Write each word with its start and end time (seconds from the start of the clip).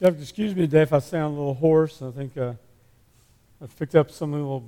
To 0.00 0.08
excuse 0.08 0.54
me 0.54 0.62
today 0.62 0.82
if 0.82 0.92
I 0.92 0.98
sound 0.98 1.34
a 1.34 1.38
little 1.38 1.54
hoarse. 1.54 2.02
I 2.02 2.10
think 2.10 2.36
uh, 2.36 2.52
I've 3.62 3.74
picked 3.78 3.94
up 3.94 4.10
some 4.10 4.30
little 4.30 4.62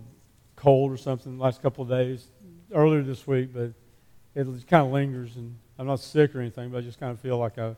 cold 0.56 0.90
or 0.90 0.96
something 0.96 1.36
the 1.36 1.42
last 1.42 1.60
couple 1.60 1.82
of 1.82 1.90
days, 1.90 2.28
earlier 2.72 3.02
this 3.02 3.26
week, 3.26 3.50
but 3.52 3.72
it 4.34 4.46
kind 4.66 4.86
of 4.86 4.90
lingers, 4.90 5.36
and 5.36 5.54
I'm 5.78 5.86
not 5.86 6.00
sick 6.00 6.34
or 6.34 6.40
anything, 6.40 6.70
but 6.70 6.78
I 6.78 6.80
just 6.80 6.98
kind 6.98 7.12
of 7.12 7.20
feel 7.20 7.36
like 7.36 7.58
I 7.58 7.72
feel 7.72 7.76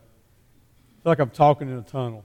like 1.06 1.18
I'm 1.18 1.30
talking 1.30 1.68
in 1.68 1.76
a 1.76 1.82
tunnel. 1.82 2.24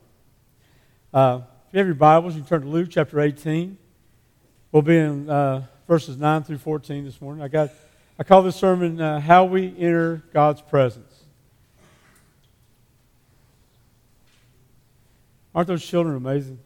Uh, 1.11 1.41
if 1.69 1.73
you 1.73 1.79
have 1.79 1.87
your 1.87 1.95
Bibles, 1.95 2.35
you 2.35 2.41
can 2.41 2.49
turn 2.49 2.61
to 2.61 2.67
Luke 2.67 2.89
chapter 2.91 3.19
18. 3.19 3.79
We'll 4.71 4.83
be 4.83 4.97
in 4.97 5.27
uh, 5.27 5.63
verses 5.87 6.17
9 6.17 6.43
through 6.43 6.59
14 6.59 7.03
this 7.03 7.19
morning. 7.19 7.43
I 7.43 7.47
got 7.47 7.71
I 8.19 8.23
call 8.23 8.43
this 8.43 8.57
sermon 8.57 9.01
uh, 9.01 9.19
"How 9.21 9.45
We 9.45 9.75
Enter 9.75 10.21
God's 10.31 10.61
Presence." 10.61 11.14
Aren't 15.55 15.69
those 15.69 15.85
children 15.85 16.17
amazing? 16.17 16.59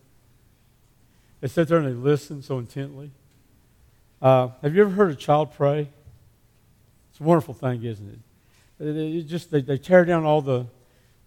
They 1.41 1.47
sit 1.47 1.67
there 1.67 1.77
and 1.77 1.88
they 1.88 1.91
listen 1.91 2.41
so 2.41 2.57
intently. 2.57 3.11
Uh, 4.20 4.49
have 4.63 4.75
you 4.75 4.81
ever 4.81 4.89
heard 4.89 5.11
a 5.11 5.16
child 5.16 5.53
pray? 5.53 5.88
It's 7.11 7.20
a 7.20 7.23
wonderful 7.23 7.53
thing, 7.53 7.83
isn't 7.83 8.21
it? 8.80 8.85
It, 8.85 9.23
just 9.23 9.52
they, 9.52 9.61
they 9.61 9.77
tear 9.77 10.05
down 10.05 10.25
all 10.25 10.41
the 10.41 10.66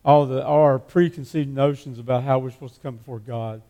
all 0.04 0.26
the 0.26 0.44
our 0.44 0.80
preconceived 0.80 1.48
notions 1.48 2.00
about 2.00 2.24
how 2.24 2.40
we're 2.40 2.50
supposed 2.50 2.74
to 2.74 2.80
come 2.80 2.96
before 2.96 3.20
God. 3.20 3.62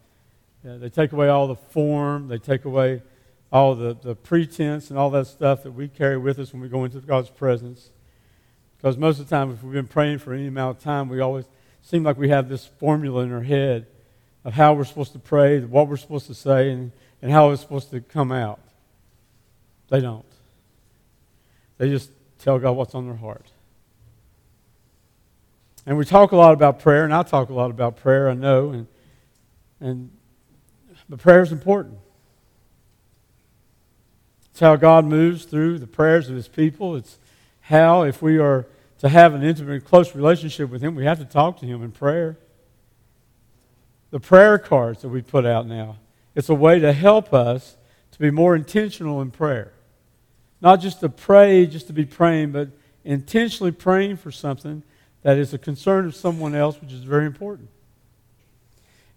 Yeah, 0.65 0.77
they 0.77 0.89
take 0.89 1.13
away 1.13 1.29
all 1.29 1.47
the 1.47 1.57
form. 1.57 2.29
They 2.29 2.39
take 2.39 2.65
away 2.65 3.03
all 3.53 3.75
the, 3.75 3.95
the 4.01 4.15
pretense 4.15 4.89
and 4.89 4.99
all 4.99 5.11
that 5.11 5.27
stuff 5.27 5.65
that 5.65 5.73
we 5.73 5.89
carry 5.89 6.17
with 6.17 6.39
us 6.39 6.53
when 6.53 6.63
we 6.63 6.69
go 6.69 6.85
into 6.85 6.99
God's 7.01 7.29
presence. 7.29 7.91
Because 8.79 8.97
most 8.97 9.21
of 9.21 9.29
the 9.29 9.37
time, 9.37 9.51
if 9.51 9.63
we've 9.63 9.75
been 9.75 9.87
praying 9.87 10.19
for 10.19 10.33
any 10.33 10.47
amount 10.47 10.79
of 10.79 10.83
time, 10.83 11.09
we 11.09 11.21
always 11.21 11.47
seem 11.83 12.03
like 12.05 12.17
we 12.17 12.29
have 12.31 12.49
this 12.49 12.67
formula 12.67 13.23
in 13.23 13.33
our 13.33 13.43
head 13.43 13.87
of 14.45 14.55
how 14.55 14.75
we're 14.75 14.85
supposed 14.85 15.13
to 15.13 15.19
pray, 15.19 15.61
what 15.61 15.89
we're 15.89 15.97
supposed 15.97 16.27
to 16.27 16.35
say, 16.35 16.71
and, 16.71 16.93
and 17.21 17.31
how 17.31 17.51
it's 17.51 17.63
supposed 17.63 17.91
to 17.91 18.01
come 18.01 18.33
out. 18.33 18.61
They 19.89 20.01
don't. 20.01 20.25
They 21.79 21.89
just 21.89 22.11
tell 22.39 22.59
God 22.59 22.73
what's 22.73 22.95
on 22.95 23.07
their 23.07 23.17
heart. 23.17 23.47
And 25.85 25.99
we 25.99 26.05
talk 26.05 26.33
a 26.33 26.37
lot 26.37 26.55
about 26.55 26.79
prayer, 26.79 27.05
and 27.05 27.13
I 27.13 27.23
talk 27.23 27.49
a 27.49 27.55
lot 27.55 27.71
about 27.71 27.97
prayer, 27.97 28.29
I 28.29 28.35
know, 28.35 28.71
and, 28.71 28.87
and 29.81 30.11
but 31.09 31.19
prayer 31.19 31.43
is 31.43 31.53
important. 31.53 31.99
It's 34.53 34.61
how 34.61 34.77
God 34.77 35.05
moves 35.05 35.45
through 35.45 35.79
the 35.79 35.87
prayers 35.87 36.29
of 36.29 36.37
his 36.37 36.49
people. 36.49 36.95
It's 36.97 37.19
how, 37.61 38.03
if 38.03 38.23
we 38.23 38.39
are 38.39 38.67
to 39.03 39.09
have 39.09 39.35
an 39.35 39.43
intimate, 39.43 39.85
close 39.85 40.15
relationship 40.15 40.71
with 40.71 40.81
Him, 40.81 40.95
we 40.95 41.05
have 41.05 41.19
to 41.19 41.25
talk 41.25 41.59
to 41.59 41.67
Him 41.67 41.83
in 41.83 41.91
prayer. 41.91 42.39
The 44.13 44.21
prayer 44.21 44.59
cards 44.59 45.03
that 45.03 45.09
we 45.09 45.23
put 45.23 45.45
out 45.45 45.67
now, 45.67 45.97
it's 46.37 46.49
a 46.49 46.55
way 46.55 46.79
to 46.79 46.93
help 46.93 47.35
us 47.35 47.77
to 48.13 48.19
be 48.21 48.31
more 48.31 48.55
intentional 48.55 49.21
in 49.21 49.33
prayer. 49.33 49.73
Not 50.61 50.81
just 50.81 51.01
to 51.01 51.09
pray, 51.09 51.67
just 51.67 51.89
to 51.89 51.93
be 51.93 52.05
praying, 52.05 52.53
but 52.53 52.69
intentionally 53.05 53.73
praying 53.73 54.19
for 54.19 54.31
something 54.31 54.85
that 55.23 55.37
is 55.37 55.53
a 55.53 55.59
concern 55.59 56.07
of 56.07 56.15
someone 56.15 56.55
else, 56.55 56.81
which 56.81 56.93
is 56.93 57.03
very 57.03 57.27
important. 57.27 57.69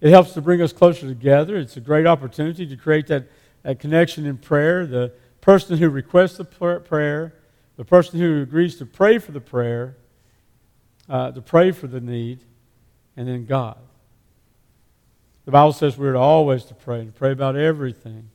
It 0.02 0.10
helps 0.10 0.34
to 0.34 0.42
bring 0.42 0.64
us 0.64 0.74
closer 0.74 1.08
together. 1.08 1.58
It's 1.58 1.78
a 1.78 1.82
great 1.82 2.08
opportunity 2.08 2.66
to 2.66 2.76
create 2.76 3.06
that, 3.08 3.28
that 3.62 3.80
connection 3.80 4.26
in 4.26 4.38
prayer. 4.40 4.88
The 4.88 5.12
person 5.42 5.78
who 5.78 5.90
requests 5.90 6.38
the 6.38 6.46
prayer 6.46 7.34
the 7.78 7.86
person 7.86 8.20
who 8.20 8.42
agrees 8.42 8.78
to 8.78 8.86
pray 8.86 9.18
for 9.18 9.32
the 9.32 9.42
prayer, 9.42 9.98
uh, 11.10 11.32
to 11.32 11.42
pray 11.42 11.72
for 11.72 11.88
the 11.88 12.00
need, 12.00 12.40
and 13.18 13.28
then 13.28 13.46
God. 13.46 13.78
The 15.46 15.52
Bible 15.52 15.74
says 15.74 15.98
we're 15.98 16.16
always 16.16 16.66
to 16.66 16.74
pray 16.74 17.02
and 17.02 17.14
to 17.14 17.18
pray 17.18 17.32
about 17.32 17.56
everything. 17.56 18.30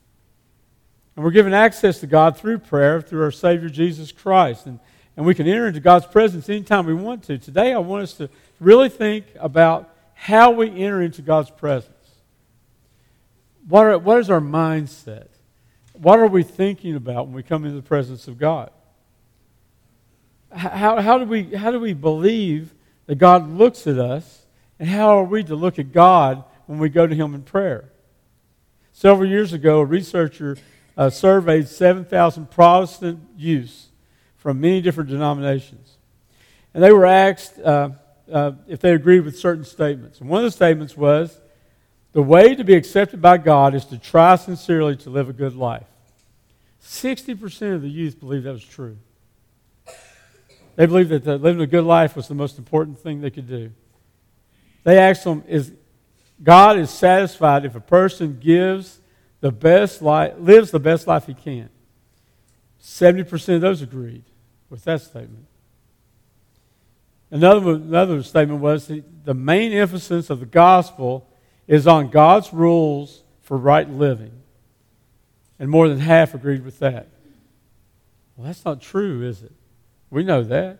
And 1.16 1.24
we're 1.24 1.33
given 1.33 1.52
access 1.52 2.00
to 2.00 2.06
God 2.06 2.36
through 2.36 2.58
prayer, 2.58 3.00
through 3.00 3.23
our 3.23 3.33
Savior 3.33 3.68
Jesus 3.68 4.12
Christ. 4.12 4.67
And, 4.67 4.79
and 5.17 5.27
we 5.27 5.34
can 5.34 5.48
enter 5.48 5.67
into 5.67 5.80
God's 5.80 6.06
presence 6.06 6.48
anytime 6.48 6.86
we 6.86 6.95
want 6.95 7.24
to. 7.24 7.36
Today, 7.36 7.73
I 7.73 7.79
want 7.79 8.05
us 8.05 8.12
to 8.14 8.30
really 8.61 8.89
think 8.89 9.27
about 9.39 9.95
how 10.14 10.52
we 10.52 10.70
enter 10.70 11.02
into 11.02 11.23
God's 11.23 11.50
presence. 11.50 11.95
What, 13.68 13.86
are, 13.86 13.98
what 13.98 14.18
is 14.18 14.30
our 14.30 14.40
mindset? 14.40 15.29
What 15.95 16.20
are 16.20 16.27
we 16.27 16.42
thinking 16.42 16.95
about 16.95 17.27
when 17.27 17.34
we 17.34 17.42
come 17.42 17.64
into 17.64 17.77
the 17.77 17.83
presence 17.83 18.29
of 18.29 18.39
God? 18.39 18.70
How, 20.52 21.00
how, 21.00 21.18
do 21.18 21.24
we, 21.24 21.55
how 21.55 21.70
do 21.70 21.80
we 21.80 21.92
believe 21.92 22.74
that 23.06 23.16
God 23.16 23.48
looks 23.50 23.86
at 23.86 23.98
us? 23.98 24.46
And 24.78 24.88
how 24.88 25.18
are 25.18 25.24
we 25.24 25.44
to 25.44 25.55
look 25.55 25.78
at 25.78 25.92
God 25.92 26.44
when 26.66 26.78
we 26.78 26.88
go 26.88 27.06
to 27.06 27.14
Him 27.14 27.34
in 27.34 27.42
prayer? 27.42 27.90
Several 28.92 29.28
years 29.28 29.52
ago, 29.52 29.80
a 29.80 29.84
researcher 29.84 30.56
uh, 30.96 31.11
surveyed 31.11 31.68
7,000 31.68 32.50
Protestant 32.50 33.20
youths 33.36 33.88
from 34.36 34.61
many 34.61 34.80
different 34.80 35.11
denominations. 35.11 35.96
And 36.74 36.82
they 36.82 36.92
were 36.92 37.06
asked 37.06 37.58
uh, 37.58 37.90
uh, 38.30 38.52
if 38.68 38.80
they 38.80 38.92
agreed 38.94 39.20
with 39.20 39.38
certain 39.38 39.64
statements. 39.64 40.20
And 40.20 40.28
one 40.28 40.44
of 40.44 40.44
the 40.44 40.56
statements 40.56 40.96
was 40.96 41.40
the 42.12 42.22
way 42.22 42.55
to 42.55 42.64
be 42.64 42.74
accepted 42.74 43.20
by 43.20 43.38
God 43.38 43.74
is 43.74 43.84
to 43.86 43.98
try 43.98 44.36
sincerely 44.36 44.96
to 44.96 45.11
live 45.11 45.28
a 45.28 45.32
good 45.32 45.55
life. 45.55 45.86
60% 46.82 47.74
of 47.74 47.82
the 47.82 47.88
youth 47.88 48.18
believed 48.18 48.44
that 48.46 48.52
was 48.52 48.64
true. 48.64 48.96
They 50.77 50.86
believed 50.86 51.11
that 51.11 51.27
living 51.42 51.61
a 51.61 51.67
good 51.67 51.85
life 51.85 52.17
was 52.17 52.29
the 52.29 52.35
most 52.35 52.58
important 52.58 52.98
thing 52.98 53.20
they 53.20 53.31
could 53.31 53.48
do. 53.48 53.73
They 54.85 54.98
asked 54.98 55.25
them, 55.25 55.45
is 55.47 55.73
God 56.42 56.79
is 56.79 56.91
satisfied 56.91 57.64
if 57.64 57.75
a 57.75 57.81
person 57.81 58.39
gives 58.41 59.01
the 59.41 59.53
best 59.53 60.01
life, 60.01 60.35
lives 60.39 60.70
the 60.70 60.80
best 60.80 61.07
life 61.07 61.27
he 61.27 61.35
can. 61.35 61.69
70% 62.83 63.57
of 63.57 63.61
those 63.61 63.83
agreed 63.83 64.25
with 64.70 64.85
that 64.85 65.03
statement. 65.03 65.47
Another, 67.30 67.73
another 67.73 68.23
statement 68.23 68.61
was 68.61 68.86
the, 68.86 69.05
the 69.25 69.35
main 69.35 69.73
emphasis 69.73 70.30
of 70.30 70.41
the 70.41 70.47
gospel 70.47 71.29
is 71.69 71.86
on 71.86 72.11
God's 72.11 72.53
rules 72.53 73.23
for 73.42 73.57
right 73.57 73.89
living. 73.89 74.33
And 75.59 75.69
more 75.70 75.89
than 75.89 76.01
half 76.01 76.35
agreed 76.35 76.64
with 76.64 76.79
that. 76.80 77.09
Well, 78.35 78.47
that's 78.47 78.64
not 78.64 78.80
true, 78.80 79.23
is 79.23 79.42
it? 79.42 79.53
We 80.11 80.25
know 80.25 80.43
that. 80.45 80.79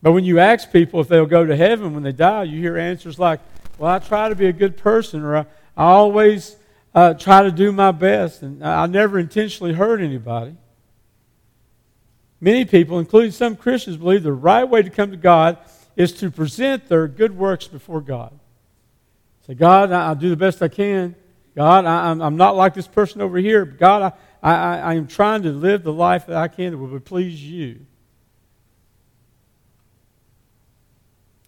But 0.00 0.12
when 0.12 0.24
you 0.24 0.38
ask 0.38 0.70
people 0.70 1.00
if 1.00 1.08
they'll 1.08 1.26
go 1.26 1.44
to 1.44 1.56
heaven 1.56 1.94
when 1.94 2.02
they 2.02 2.12
die, 2.12 2.44
you 2.44 2.60
hear 2.60 2.78
answers 2.78 3.18
like, 3.18 3.40
Well, 3.78 3.90
I 3.90 3.98
try 3.98 4.28
to 4.28 4.34
be 4.34 4.46
a 4.46 4.52
good 4.52 4.76
person, 4.76 5.22
or 5.22 5.38
I, 5.38 5.40
I 5.76 5.84
always 5.84 6.56
uh, 6.94 7.14
try 7.14 7.42
to 7.42 7.50
do 7.50 7.72
my 7.72 7.90
best, 7.90 8.42
and 8.42 8.64
I 8.64 8.86
never 8.86 9.18
intentionally 9.18 9.72
hurt 9.72 10.00
anybody. 10.00 10.56
Many 12.40 12.64
people, 12.64 13.00
including 13.00 13.32
some 13.32 13.56
Christians, 13.56 13.96
believe 13.96 14.22
the 14.22 14.32
right 14.32 14.64
way 14.64 14.82
to 14.82 14.90
come 14.90 15.10
to 15.10 15.16
God 15.16 15.58
is 15.96 16.12
to 16.14 16.30
present 16.30 16.88
their 16.88 17.08
good 17.08 17.36
works 17.36 17.66
before 17.66 18.00
God. 18.00 18.38
Say, 19.46 19.54
God, 19.54 19.90
I'll 19.90 20.14
do 20.14 20.30
the 20.30 20.36
best 20.36 20.62
I 20.62 20.68
can. 20.68 21.16
God, 21.56 21.84
I, 21.86 22.10
am 22.10 22.36
not 22.36 22.54
like 22.54 22.74
this 22.74 22.86
person 22.86 23.20
over 23.20 23.38
here. 23.38 23.64
God, 23.64 24.12
I, 24.42 24.54
I, 24.54 24.76
I 24.76 24.94
am 24.94 25.06
trying 25.06 25.42
to 25.42 25.50
live 25.50 25.82
the 25.82 25.92
life 25.92 26.26
that 26.26 26.36
I 26.36 26.48
can 26.48 26.72
that 26.72 26.78
will 26.78 27.00
please 27.00 27.42
you. 27.42 27.86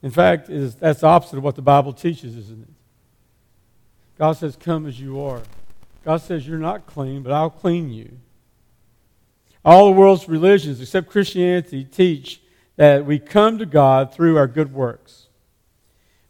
In 0.02 0.10
fact, 0.10 0.48
is, 0.48 0.74
that's 0.76 1.00
the 1.00 1.06
opposite 1.06 1.36
of 1.36 1.44
what 1.44 1.56
the 1.56 1.62
Bible 1.62 1.92
teaches, 1.92 2.36
isn't 2.36 2.62
it? 2.62 2.74
God 4.18 4.32
says, 4.32 4.56
Come 4.56 4.86
as 4.86 5.00
you 5.00 5.20
are. 5.20 5.42
God 6.04 6.18
says, 6.18 6.46
You're 6.46 6.58
not 6.58 6.86
clean, 6.86 7.22
but 7.22 7.32
I'll 7.32 7.50
clean 7.50 7.90
you. 7.90 8.18
All 9.64 9.86
the 9.86 9.98
world's 9.98 10.28
religions, 10.28 10.80
except 10.80 11.10
Christianity, 11.10 11.84
teach 11.84 12.40
that 12.76 13.04
we 13.04 13.18
come 13.18 13.58
to 13.58 13.66
God 13.66 14.14
through 14.14 14.38
our 14.38 14.46
good 14.46 14.72
works. 14.72 15.28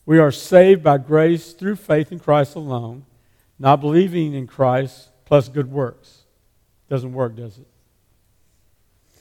We 0.05 0.19
are 0.19 0.33
saved 0.33 0.83
by 0.83 0.99
grace 0.99 1.53
through 1.53 1.77
faith 1.77 2.11
in 2.11 2.19
Christ 2.19 2.57
alone, 2.57 3.07
not 3.59 3.81
believing 3.81 4.35
in 4.35 4.49
Christ 4.49 5.11
plus 5.25 5.49
good 5.49 5.71
works. 5.71 6.20
Doesn't 6.91 7.13
work, 7.13 7.37
does 7.37 7.57
it? 7.57 7.69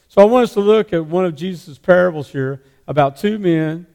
So 0.07 0.21
I 0.21 0.25
want 0.25 0.45
us 0.45 0.53
to 0.53 0.59
look 0.59 0.91
at 0.91 1.05
one 1.05 1.23
of 1.23 1.35
Jesus' 1.35 1.77
parables 1.77 2.29
here 2.29 2.63
about 2.87 3.17
two 3.17 3.37
men 3.37 3.85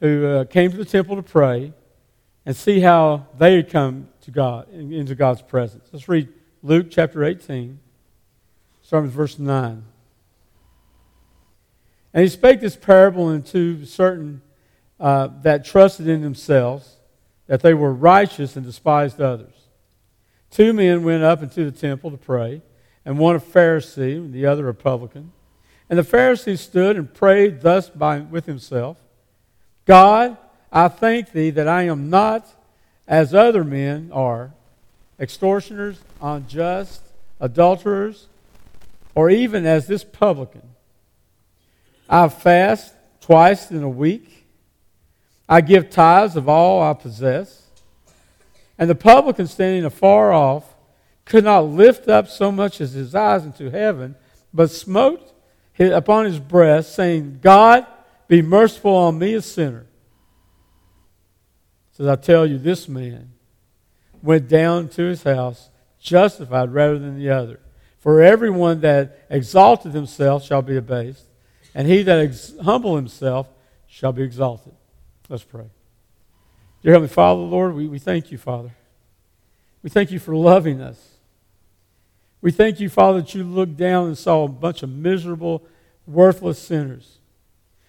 who 0.00 0.26
uh, 0.26 0.44
came 0.44 0.72
to 0.72 0.76
the 0.76 0.84
temple 0.84 1.14
to 1.14 1.22
pray 1.22 1.72
and 2.44 2.56
see 2.56 2.80
how 2.80 3.28
they 3.38 3.54
had 3.54 3.70
come 3.70 4.08
to 4.22 4.32
God, 4.32 4.68
into 4.72 5.14
God's 5.14 5.40
presence. 5.40 5.88
Let's 5.92 6.08
read 6.08 6.30
Luke 6.64 6.88
chapter 6.90 7.22
18, 7.22 7.78
starting 8.82 9.06
with 9.06 9.14
verse 9.14 9.38
9. 9.38 9.84
And 12.12 12.22
he 12.22 12.28
spake 12.28 12.60
this 12.60 12.74
parable 12.74 13.28
unto 13.28 13.84
certain 13.84 14.42
uh, 14.98 15.28
that 15.42 15.64
trusted 15.64 16.08
in 16.08 16.22
themselves, 16.22 16.96
that 17.46 17.62
they 17.62 17.72
were 17.72 17.92
righteous 17.92 18.56
and 18.56 18.66
despised 18.66 19.20
others. 19.20 19.54
Two 20.50 20.72
men 20.72 21.04
went 21.04 21.22
up 21.22 21.40
into 21.40 21.64
the 21.64 21.70
temple 21.70 22.10
to 22.10 22.16
pray 22.16 22.62
and 23.04 23.18
one 23.18 23.36
a 23.36 23.40
Pharisee, 23.40 24.16
and 24.16 24.32
the 24.32 24.46
other 24.46 24.68
a 24.68 24.74
publican. 24.74 25.32
And 25.90 25.98
the 25.98 26.04
Pharisee 26.04 26.58
stood 26.58 26.96
and 26.96 27.12
prayed 27.12 27.60
thus 27.60 27.90
by, 27.90 28.20
with 28.20 28.46
himself 28.46 28.98
God, 29.84 30.36
I 30.70 30.88
thank 30.88 31.32
thee 31.32 31.50
that 31.50 31.68
I 31.68 31.82
am 31.82 32.08
not 32.08 32.46
as 33.06 33.34
other 33.34 33.64
men 33.64 34.10
are 34.12 34.52
extortioners, 35.20 36.00
unjust, 36.20 37.02
adulterers, 37.40 38.28
or 39.14 39.28
even 39.28 39.66
as 39.66 39.86
this 39.86 40.04
publican. 40.04 40.62
I 42.08 42.28
fast 42.28 42.94
twice 43.20 43.70
in 43.70 43.82
a 43.82 43.88
week. 43.88 44.46
I 45.48 45.60
give 45.60 45.90
tithes 45.90 46.36
of 46.36 46.48
all 46.48 46.82
I 46.82 46.94
possess. 46.94 47.66
And 48.78 48.88
the 48.88 48.94
publican 48.94 49.46
standing 49.46 49.84
afar 49.84 50.32
off 50.32 50.71
could 51.32 51.44
not 51.44 51.64
lift 51.64 52.08
up 52.08 52.28
so 52.28 52.52
much 52.52 52.78
as 52.78 52.92
his 52.92 53.14
eyes 53.14 53.42
into 53.46 53.70
heaven, 53.70 54.14
but 54.52 54.70
smote 54.70 55.32
upon 55.78 56.26
his 56.26 56.38
breast, 56.38 56.94
saying, 56.94 57.38
God, 57.40 57.86
be 58.28 58.42
merciful 58.42 58.94
on 58.94 59.18
me, 59.18 59.32
a 59.32 59.40
sinner. 59.40 59.86
Says, 61.92 62.06
I 62.06 62.16
tell 62.16 62.44
you, 62.44 62.58
this 62.58 62.86
man 62.86 63.32
went 64.20 64.46
down 64.46 64.90
to 64.90 65.04
his 65.04 65.22
house 65.22 65.70
justified 65.98 66.70
rather 66.70 66.98
than 66.98 67.18
the 67.18 67.30
other. 67.30 67.60
For 67.98 68.20
everyone 68.20 68.82
that 68.82 69.24
exalted 69.30 69.94
himself 69.94 70.44
shall 70.44 70.60
be 70.60 70.76
abased, 70.76 71.24
and 71.74 71.88
he 71.88 72.02
that 72.02 72.18
ex- 72.18 72.52
humble 72.60 72.94
himself 72.94 73.48
shall 73.86 74.12
be 74.12 74.22
exalted. 74.22 74.74
Let's 75.30 75.44
pray. 75.44 75.70
Dear 76.82 76.92
Heavenly 76.92 77.08
Father, 77.08 77.40
Lord, 77.40 77.74
we, 77.74 77.88
we 77.88 77.98
thank 77.98 78.30
you, 78.30 78.36
Father. 78.36 78.72
We 79.82 79.88
thank 79.88 80.10
you 80.10 80.18
for 80.18 80.36
loving 80.36 80.82
us. 80.82 81.11
We 82.42 82.50
thank 82.50 82.80
you, 82.80 82.90
Father, 82.90 83.20
that 83.20 83.34
you 83.34 83.44
looked 83.44 83.76
down 83.76 84.08
and 84.08 84.18
saw 84.18 84.44
a 84.44 84.48
bunch 84.48 84.82
of 84.82 84.90
miserable, 84.90 85.62
worthless 86.06 86.58
sinners 86.58 87.20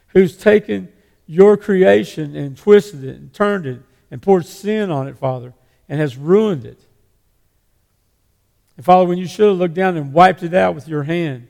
who's 0.10 0.38
taken 0.38 0.94
your 1.26 1.58
creation 1.58 2.36
and 2.36 2.56
twisted 2.56 3.04
it 3.04 3.16
and 3.16 3.34
turned 3.34 3.66
it 3.66 3.82
and 4.12 4.22
poured 4.22 4.46
sin 4.46 4.92
on 4.92 5.08
it, 5.08 5.18
Father, 5.18 5.54
and 5.90 6.00
has 6.00 6.16
ruined 6.16 6.66
it. 6.66 6.80
And 8.78 8.86
Father, 8.86 9.08
when 9.08 9.18
you 9.18 9.28
should 9.28 9.48
have 9.48 9.58
looked 9.58 9.74
down 9.74 9.98
and 9.98 10.14
wiped 10.14 10.44
it 10.44 10.54
out 10.54 10.76
with 10.76 10.88
your 10.88 11.04
hand, 11.04 11.48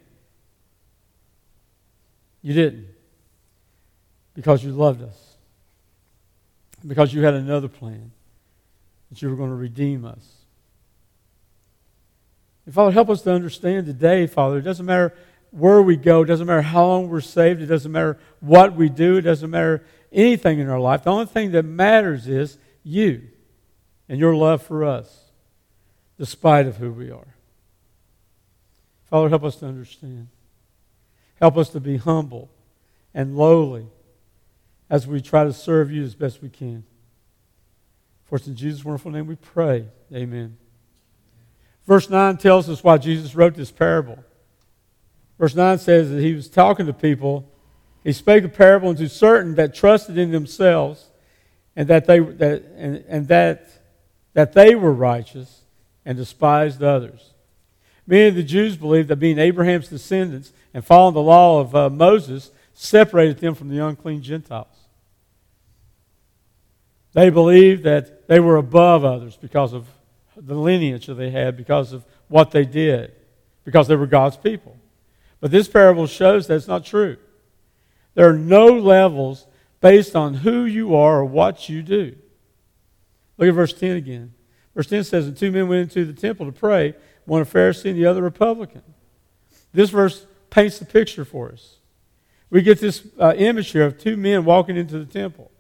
you 2.42 2.54
didn't. 2.54 2.88
Because 4.34 4.64
you 4.64 4.72
loved 4.72 5.02
us. 5.02 5.36
Because 6.86 7.14
you 7.14 7.24
had 7.24 7.34
another 7.34 7.68
plan 7.68 8.12
that 9.10 9.22
you 9.22 9.30
were 9.30 9.36
going 9.36 9.50
to 9.50 9.56
redeem 9.56 10.06
us. 10.06 10.43
And 12.66 12.74
Father, 12.74 12.92
help 12.92 13.10
us 13.10 13.22
to 13.24 13.34
understand 13.34 13.86
today, 13.86 14.28
Father, 14.28 14.58
it 14.58 14.64
doesn't 14.64 14.86
matter 14.86 15.14
where 15.52 15.82
we 15.82 15.96
go, 15.96 16.24
it 16.24 16.26
doesn't 16.26 16.48
matter 16.48 16.62
how 16.62 16.86
long 16.86 17.10
we're 17.10 17.22
saved, 17.22 17.62
it 17.62 17.68
doesn't 17.68 17.92
matter 17.92 18.18
what 18.40 18.76
we 18.76 18.90
do, 18.90 19.18
it 19.18 19.22
doesn't 19.22 19.52
matter 19.52 19.86
anything 20.12 20.60
in 20.60 20.70
our 20.70 20.80
life. 20.80 21.04
The 21.04 21.12
only 21.12 21.26
thing 21.26 21.52
that 21.52 21.64
matters 21.64 22.28
is 22.28 22.58
you 22.84 23.28
and 24.10 24.20
your 24.20 24.36
love 24.36 24.64
for 24.64 24.84
us 24.84 25.32
despite 26.18 26.68
of 26.68 26.78
who 26.78 26.92
we 26.92 27.12
are. 27.12 27.36
Father, 29.10 29.30
help 29.30 29.44
us 29.44 29.58
to 29.58 29.68
understand. 29.68 30.30
Help 31.40 31.58
us 31.58 31.70
to 31.70 31.80
be 31.80 31.98
humble 31.98 32.50
and 33.14 33.36
lowly 33.36 33.88
as 34.90 35.06
we 35.06 35.22
try 35.22 35.44
to 35.44 35.54
serve 35.54 35.92
you 35.92 36.04
as 36.04 36.16
best 36.16 36.42
we 36.42 36.50
can. 36.50 36.84
For 38.26 38.38
it's 38.38 38.48
in 38.48 38.56
Jesus' 38.56 38.84
wonderful 38.84 39.12
name 39.12 39.28
we 39.28 39.36
pray. 39.36 39.88
Amen. 40.14 40.58
Verse 41.86 42.10
9 42.10 42.38
tells 42.38 42.70
us 42.70 42.84
why 42.84 42.98
Jesus 42.98 43.36
wrote 43.36 43.56
this 43.56 43.72
parable. 43.72 44.24
Verse 45.38 45.56
9 45.56 45.80
says 45.80 46.10
that 46.12 46.22
he 46.22 46.34
was 46.34 46.50
talking 46.50 46.86
to 46.86 46.94
people. 46.94 47.50
He 48.04 48.14
spake 48.14 48.44
a 48.44 48.50
parable 48.50 48.90
unto 48.90 49.08
certain 49.08 49.56
that 49.56 49.76
trusted 49.76 50.18
in 50.18 50.32
themselves 50.32 51.10
and 51.76 51.88
that 51.88 52.06
they, 52.06 52.20
that, 52.20 52.64
and, 52.78 53.04
and 53.08 53.28
that, 53.28 53.68
that 54.34 54.54
they 54.54 54.76
were 54.76 54.94
righteous 54.94 55.62
and 56.06 56.18
despised 56.18 56.82
others. 56.82 57.34
Many 58.06 58.28
of 58.28 58.36
the 58.36 58.44
Jews 58.44 58.76
believed 58.76 59.08
that 59.10 59.18
being 59.18 59.40
Abraham's 59.40 59.88
descendants 59.88 60.52
and 60.74 60.86
following 60.86 61.14
the 61.14 61.22
law 61.22 61.62
of 61.62 61.76
uh, 61.76 61.90
Moses 61.90 62.52
separated 62.74 63.40
them 63.40 63.56
from 63.56 63.70
the 63.70 63.86
unclean 63.86 64.22
Gentiles. 64.22 64.68
They 67.14 67.30
believed 67.30 67.84
that 67.84 68.28
they 68.28 68.40
were 68.40 68.58
above 68.58 69.06
others 69.06 69.38
because 69.38 69.72
of 69.74 69.88
the 70.36 70.56
lineage 70.56 71.08
that 71.08 71.16
they 71.16 71.30
had, 71.30 71.58
because 71.58 71.94
of 71.94 72.06
what 72.28 72.52
they 72.52 72.66
did, 72.66 73.14
because 73.64 73.88
they 73.88 73.96
were 73.96 74.08
God's 74.08 74.38
people. 74.38 74.78
But 75.40 75.52
this 75.52 75.68
parable 75.68 76.08
shows 76.08 76.48
that's 76.48 76.68
not 76.68 76.86
true. 76.86 77.18
There 78.16 78.30
are 78.30 78.38
no 78.38 78.68
levels 78.68 79.48
based 79.82 80.16
on 80.16 80.36
who 80.36 80.64
you 80.64 80.96
are 80.96 81.20
or 81.20 81.26
what 81.26 81.68
you 81.68 81.84
do. 81.84 82.16
Look 83.38 83.50
at 83.50 83.56
verse 83.56 83.74
10 83.74 83.98
again. 83.98 84.34
Verse 84.76 84.88
10 84.88 85.04
says, 85.04 85.28
And 85.28 85.36
two 85.36 85.52
men 85.52 85.68
went 85.68 85.82
into 85.82 86.06
the 86.06 86.20
temple 86.20 86.46
to 86.46 86.52
pray, 86.52 86.96
one 87.26 87.42
a 87.42 87.46
Pharisee 87.46 87.90
and 87.90 87.98
the 87.98 88.06
other 88.06 88.22
a 88.22 88.24
Republican. 88.24 88.84
This 89.74 89.90
verse 89.90 90.26
paints 90.50 90.80
the 90.80 90.86
picture 90.86 91.26
for 91.26 91.52
us. 91.52 91.78
We 92.50 92.62
get 92.62 92.80
this 92.80 93.06
uh, 93.20 93.34
image 93.36 93.72
here 93.72 93.86
of 93.86 93.98
two 93.98 94.16
men 94.16 94.46
walking 94.46 94.78
into 94.78 95.00
the 95.00 95.12
temple. 95.12 95.52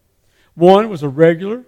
One 0.53 0.89
was 0.89 1.01
a 1.01 1.09
regular, 1.09 1.63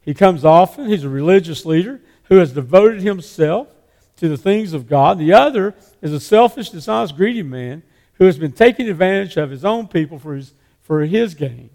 he 0.00 0.14
comes 0.14 0.44
often, 0.44 0.88
he's 0.88 1.04
a 1.04 1.08
religious 1.08 1.66
leader 1.66 2.00
who 2.24 2.36
has 2.36 2.52
devoted 2.52 3.02
himself 3.02 3.68
to 4.16 4.28
the 4.28 4.36
things 4.36 4.72
of 4.72 4.88
God. 4.88 5.18
The 5.18 5.32
other 5.32 5.74
is 6.00 6.12
a 6.12 6.20
selfish, 6.20 6.70
dishonest, 6.70 7.16
greedy 7.16 7.42
man 7.42 7.82
who 8.14 8.26
has 8.26 8.38
been 8.38 8.52
taking 8.52 8.88
advantage 8.88 9.36
of 9.36 9.50
his 9.50 9.64
own 9.64 9.88
people 9.88 10.18
for 10.18 10.34
his, 10.34 10.54
for 10.80 11.00
his 11.02 11.34
gain. 11.34 11.70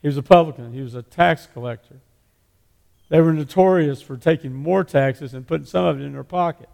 He 0.00 0.08
was 0.08 0.16
a 0.16 0.22
publican, 0.22 0.72
he 0.72 0.82
was 0.82 0.94
a 0.94 1.02
tax 1.02 1.48
collector. 1.52 2.00
They 3.08 3.20
were 3.20 3.32
notorious 3.32 4.00
for 4.00 4.16
taking 4.16 4.52
more 4.54 4.84
taxes 4.84 5.34
and 5.34 5.46
putting 5.46 5.66
some 5.66 5.84
of 5.84 6.00
it 6.00 6.04
in 6.04 6.12
their 6.12 6.24
pocket. 6.24 6.68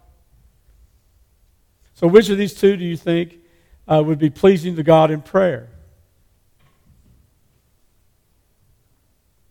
So, 1.95 2.07
which 2.07 2.29
of 2.29 2.37
these 2.37 2.53
two 2.53 2.77
do 2.77 2.85
you 2.85 2.95
think 2.95 3.35
uh, 3.87 4.01
would 4.05 4.19
be 4.19 4.29
pleasing 4.29 4.77
to 4.77 4.83
God 4.83 5.11
in 5.11 5.21
prayer? 5.21 5.67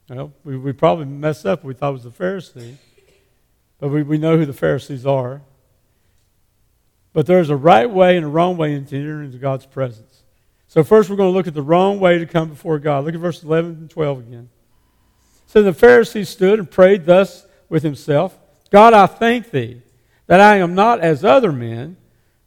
Well, 0.08 0.32
we, 0.44 0.56
we 0.56 0.72
probably 0.72 1.04
messed 1.04 1.44
up. 1.44 1.62
We 1.62 1.74
thought 1.74 1.90
it 1.90 1.92
was 1.92 2.04
the 2.04 2.10
Pharisee. 2.10 2.76
But 3.78 3.88
we, 3.88 4.02
we 4.02 4.18
know 4.18 4.36
who 4.36 4.46
the 4.46 4.52
Pharisees 4.52 5.06
are. 5.06 5.42
But 7.12 7.26
there's 7.26 7.50
a 7.50 7.56
right 7.56 7.88
way 7.88 8.16
and 8.16 8.24
a 8.24 8.28
wrong 8.28 8.56
way 8.56 8.70
to 8.70 8.76
enter 8.76 9.22
into 9.22 9.38
God's 9.38 9.66
presence. 9.66 10.22
So, 10.66 10.84
first, 10.84 11.08
we're 11.08 11.16
going 11.16 11.30
to 11.30 11.36
look 11.36 11.46
at 11.46 11.54
the 11.54 11.62
wrong 11.62 11.98
way 11.98 12.18
to 12.18 12.26
come 12.26 12.50
before 12.50 12.78
God. 12.78 13.04
Look 13.04 13.14
at 13.14 13.20
verses 13.20 13.44
11 13.44 13.70
and 13.70 13.90
12 13.90 14.18
again. 14.18 14.50
So 15.48 15.62
the 15.62 15.72
Pharisee 15.72 16.26
stood 16.26 16.58
and 16.58 16.70
prayed 16.70 17.06
thus 17.06 17.46
with 17.68 17.82
himself 17.82 18.38
God, 18.70 18.92
I 18.92 19.06
thank 19.06 19.50
thee 19.50 19.80
that 20.26 20.40
I 20.40 20.56
am 20.56 20.74
not 20.74 21.00
as 21.00 21.24
other 21.24 21.52
men 21.52 21.96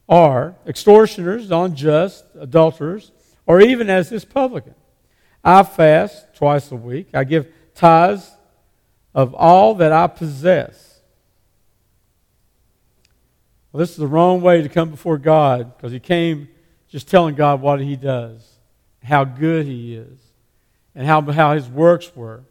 are, 0.08 0.56
extortioners, 0.68 1.50
unjust, 1.50 2.24
adulterers, 2.40 3.12
or 3.48 3.60
even 3.60 3.90
as 3.90 4.10
this 4.10 4.24
publican. 4.24 4.76
I 5.44 5.64
fast 5.64 6.36
twice 6.36 6.72
a 6.72 6.76
week. 6.76 7.10
I 7.16 7.24
give 7.24 7.52
tithes 7.74 8.30
of 9.16 9.34
all 9.34 9.74
that 9.76 9.92
I 9.92 10.06
possess. 10.06 10.91
Well, 13.72 13.80
this 13.80 13.92
is 13.92 13.98
the 13.98 14.08
wrong 14.08 14.42
way 14.42 14.62
to 14.62 14.70
come 14.70 14.90
before 14.90 15.18
God 15.18 15.76
because 15.76 15.92
he 15.92 16.00
came 16.00 16.50
just 16.90 17.08
telling 17.08 17.36
God 17.36 17.62
what 17.62 17.80
he 17.80 17.96
does, 17.96 18.46
how 19.02 19.24
good 19.24 19.66
he 19.66 19.96
is, 19.96 20.20
and 20.94 21.08
how, 21.08 21.22
how 21.22 21.54
his 21.54 21.70
works 21.70 22.14
were. 22.16 22.44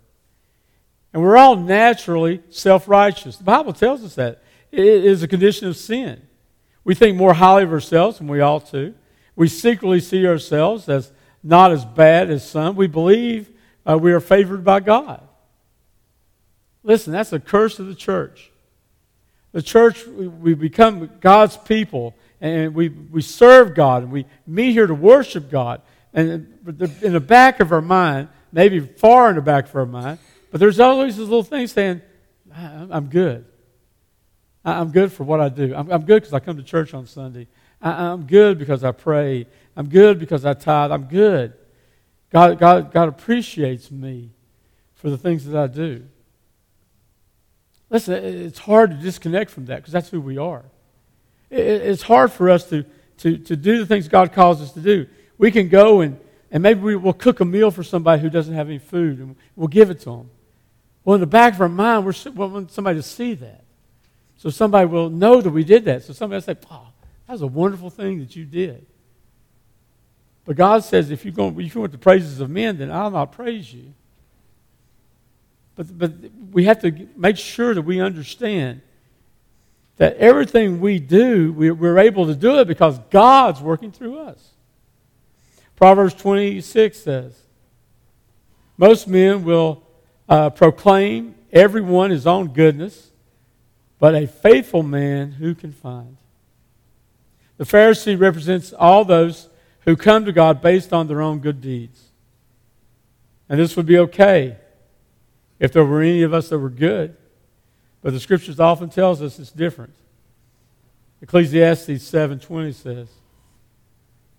And 1.12 1.22
we're 1.22 1.36
all 1.36 1.56
naturally 1.56 2.42
self 2.50 2.88
righteous. 2.88 3.36
The 3.36 3.44
Bible 3.44 3.72
tells 3.72 4.04
us 4.04 4.14
that. 4.14 4.42
It 4.72 4.84
is 5.04 5.22
a 5.22 5.28
condition 5.28 5.66
of 5.66 5.76
sin. 5.76 6.22
We 6.84 6.94
think 6.94 7.16
more 7.16 7.34
highly 7.34 7.64
of 7.64 7.72
ourselves 7.72 8.18
than 8.18 8.28
we 8.28 8.40
ought 8.40 8.70
to. 8.70 8.94
We 9.34 9.48
secretly 9.48 10.00
see 10.00 10.26
ourselves 10.26 10.88
as 10.88 11.12
not 11.42 11.72
as 11.72 11.84
bad 11.84 12.30
as 12.30 12.48
some. 12.48 12.76
We 12.76 12.86
believe 12.86 13.50
uh, 13.84 13.98
we 13.98 14.12
are 14.12 14.20
favored 14.20 14.64
by 14.64 14.80
God. 14.80 15.26
Listen, 16.82 17.12
that's 17.12 17.32
a 17.32 17.40
curse 17.40 17.78
of 17.78 17.88
the 17.88 17.94
church. 17.94 18.50
The 19.52 19.62
church, 19.62 20.07
we, 20.07 20.54
become 20.54 21.11
God's 21.21 21.57
people 21.57 22.14
and 22.40 22.75
we, 22.75 22.88
we 22.88 23.23
serve 23.23 23.75
God 23.75 24.04
and 24.04 24.12
we 24.12 24.26
meet 24.47 24.73
here 24.73 24.87
to 24.87 24.95
worship 24.95 25.50
God. 25.50 25.83
And 26.12 26.59
in 27.02 27.12
the 27.12 27.21
back 27.21 27.61
of 27.61 27.73
our 27.73 27.80
mind, 27.80 28.28
maybe 28.52 28.80
far 28.80 29.28
in 29.28 29.37
the 29.37 29.42
back 29.42 29.69
of 29.69 29.76
our 29.76 29.87
mind, 29.87 30.19
but 30.50 30.61
there's 30.61 30.80
always 30.80 31.16
this 31.16 31.28
little 31.28 31.42
thing 31.42 31.66
saying, 31.66 32.02
I'm 32.52 33.07
good. 33.07 33.45
I'm 34.64 34.90
good 34.90 35.12
for 35.12 35.25
what 35.25 35.40
I 35.40 35.49
do. 35.49 35.75
I'm, 35.75 36.04
good 36.04 36.23
because 36.23 36.33
I 36.33 36.40
come 36.40 36.57
to 36.57 36.62
church 36.62 36.95
on 36.95 37.07
Sunday. 37.07 37.49
I'm 37.80 38.26
good 38.26 38.59
because 38.59 38.85
I 38.85 38.92
pray. 38.92 39.47
I'm 39.76 39.88
good 39.88 40.19
because 40.19 40.45
I 40.45 40.54
tithe. 40.54 40.92
I'm 40.92 41.04
good. 41.04 41.54
God, 42.30 42.59
God, 42.59 42.92
God 42.92 43.09
appreciates 43.09 43.90
me 43.90 44.30
for 44.95 45.11
the 45.11 45.19
things 45.19 45.47
that 45.47 45.57
I 45.57 45.66
do. 45.66 46.04
Listen, 47.90 48.14
it's 48.14 48.59
hard 48.59 48.90
to 48.92 48.97
disconnect 48.97 49.50
from 49.50 49.66
that 49.66 49.76
because 49.76 49.92
that's 49.92 50.09
who 50.09 50.20
we 50.20 50.38
are. 50.38 50.64
It's 51.50 52.02
hard 52.02 52.32
for 52.32 52.49
us 52.49 52.68
to, 52.70 52.85
to, 53.18 53.37
to 53.37 53.56
do 53.56 53.78
the 53.78 53.87
things 53.87 54.09
God 54.09 54.32
calls 54.32 54.62
us 54.62 54.73
to 54.73 54.80
do. 54.80 55.06
We 55.37 55.50
can 55.50 55.68
go 55.68 56.00
and 56.00 56.18
and 56.50 56.62
maybe 56.62 56.80
we 56.80 56.97
will 56.97 57.12
cook 57.12 57.40
a 57.40 57.44
meal 57.44 57.70
for 57.70 57.82
somebody 57.82 58.20
who 58.20 58.28
doesn't 58.28 58.54
have 58.54 58.68
any 58.68 58.78
food, 58.78 59.18
and 59.20 59.37
we'll 59.54 59.68
give 59.68 59.90
it 59.90 60.00
to 60.00 60.06
them. 60.06 60.30
Well, 61.04 61.14
in 61.14 61.20
the 61.20 61.26
back 61.26 61.54
of 61.54 61.61
our 61.61 61.68
mind, 61.68 62.04
we're, 62.04 62.14
we 62.25 62.30
want 62.30 62.73
somebody 62.73 62.99
to 62.99 63.02
see 63.02 63.35
that. 63.35 63.64
So 64.37 64.50
somebody 64.50 64.87
will 64.87 65.11
know 65.11 65.40
that 65.40 65.50
we 65.50 65.64
did 65.64 65.85
that. 65.85 66.02
So 66.02 66.12
somebody 66.12 66.37
will 66.37 66.42
say, 66.42 66.56
wow, 66.68 66.88
that 67.26 67.32
was 67.32 67.42
a 67.42 67.47
wonderful 67.47 67.90
thing 67.90 68.18
that 68.20 68.35
you 68.35 68.44
did. 68.44 68.85
But 70.44 70.56
God 70.56 70.82
says, 70.82 71.11
if, 71.11 71.25
you're 71.25 71.32
going, 71.35 71.59
if 71.61 71.75
you 71.75 71.80
want 71.80 71.92
the 71.92 71.99
praises 71.99 72.40
of 72.40 72.50
men, 72.50 72.78
then 72.78 72.90
I'll 72.90 73.11
not 73.11 73.32
praise 73.32 73.73
you. 73.73 73.94
But, 75.80 75.99
but 75.99 76.12
we 76.52 76.66
have 76.66 76.82
to 76.82 77.08
make 77.16 77.38
sure 77.38 77.72
that 77.72 77.80
we 77.80 78.02
understand 78.02 78.82
that 79.96 80.14
everything 80.18 80.78
we 80.78 80.99
do, 80.99 81.54
we're 81.54 81.99
able 81.99 82.26
to 82.26 82.34
do 82.34 82.58
it 82.58 82.68
because 82.68 82.99
God's 83.08 83.62
working 83.62 83.90
through 83.90 84.18
us. 84.18 84.50
Proverbs 85.76 86.12
26 86.12 86.99
says, 86.99 87.40
Most 88.76 89.08
men 89.08 89.42
will 89.42 89.82
uh, 90.28 90.50
proclaim 90.50 91.34
everyone 91.50 92.10
his 92.10 92.26
own 92.26 92.49
goodness, 92.49 93.10
but 93.99 94.14
a 94.14 94.26
faithful 94.26 94.82
man 94.82 95.32
who 95.32 95.54
can 95.54 95.72
find? 95.72 96.18
The 97.56 97.64
Pharisee 97.64 98.20
represents 98.20 98.75
all 98.75 99.06
those 99.06 99.49
who 99.87 99.96
come 99.96 100.26
to 100.26 100.32
God 100.32 100.60
based 100.60 100.92
on 100.92 101.06
their 101.06 101.22
own 101.22 101.38
good 101.38 101.62
deeds. 101.62 102.08
And 103.49 103.58
this 103.58 103.78
would 103.78 103.87
be 103.87 103.96
okay 103.96 104.58
if 105.61 105.73
there 105.73 105.85
were 105.85 106.00
any 106.00 106.23
of 106.23 106.35
us 106.35 106.49
that 106.49 106.59
were 106.59 106.71
good. 106.71 107.17
But 108.02 108.14
the 108.14 108.21
scriptures 108.21 108.59
often 108.59 108.88
tells 108.88 109.23
us 109.23 109.38
it's 109.38 109.52
different. 109.52 109.93
Ecclesiastes 111.23 112.02
7:20 112.02 112.73
says, 112.73 113.09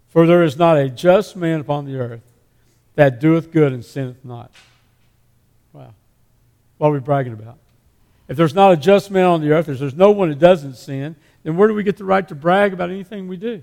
"For 0.09 0.25
there 0.25 0.43
is 0.43 0.57
not 0.57 0.77
a 0.77 0.89
just 0.89 1.37
man 1.37 1.59
upon 1.59 1.85
the 1.85 1.95
earth 1.97 2.23
that 2.95 3.21
doeth 3.21 3.51
good 3.51 3.71
and 3.71 3.85
sinneth 3.85 4.25
not." 4.25 4.51
Wow. 5.73 5.93
What 6.79 6.89
are 6.89 6.93
we 6.93 6.99
bragging 6.99 7.33
about? 7.33 7.59
If 8.27 8.35
there's 8.35 8.55
not 8.55 8.71
a 8.71 8.77
just 8.77 9.11
man 9.11 9.25
on 9.25 9.41
the 9.41 9.51
earth, 9.51 9.69
if 9.69 9.77
there's 9.77 9.93
no 9.93 10.09
one 10.09 10.29
that 10.29 10.39
doesn't 10.39 10.75
sin, 10.75 11.15
then 11.43 11.55
where 11.55 11.67
do 11.67 11.75
we 11.75 11.83
get 11.83 11.97
the 11.97 12.05
right 12.05 12.27
to 12.27 12.35
brag 12.35 12.73
about 12.73 12.89
anything 12.89 13.27
we 13.27 13.37
do? 13.37 13.61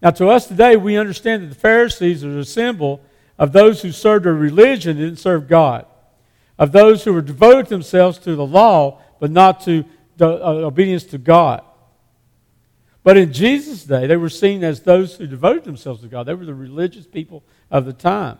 Now, 0.00 0.10
to 0.10 0.28
us 0.28 0.48
today, 0.48 0.76
we 0.76 0.96
understand 0.96 1.44
that 1.44 1.46
the 1.46 1.54
Pharisees 1.54 2.24
are 2.24 2.38
a 2.38 2.44
symbol 2.44 3.00
of 3.38 3.52
those 3.52 3.82
who 3.82 3.92
served 3.92 4.26
a 4.26 4.32
religion 4.32 4.92
and 4.92 5.00
didn't 5.00 5.20
serve 5.20 5.46
God, 5.46 5.86
of 6.58 6.72
those 6.72 7.04
who 7.04 7.12
were 7.12 7.22
devoted 7.22 7.66
themselves 7.66 8.18
to 8.20 8.36
the 8.36 8.46
law 8.46 9.00
but 9.18 9.30
not 9.30 9.60
to 9.62 9.84
the, 10.16 10.26
uh, 10.26 10.52
obedience 10.66 11.04
to 11.04 11.18
God. 11.18 11.62
But 13.04 13.16
in 13.16 13.32
Jesus' 13.32 13.84
day, 13.84 14.06
they 14.06 14.16
were 14.16 14.28
seen 14.28 14.62
as 14.62 14.80
those 14.80 15.16
who 15.16 15.26
devoted 15.26 15.64
themselves 15.64 16.02
to 16.02 16.08
God. 16.08 16.24
They 16.24 16.34
were 16.34 16.44
the 16.44 16.54
religious 16.54 17.06
people 17.06 17.42
of 17.70 17.84
the 17.84 17.92
time. 17.92 18.38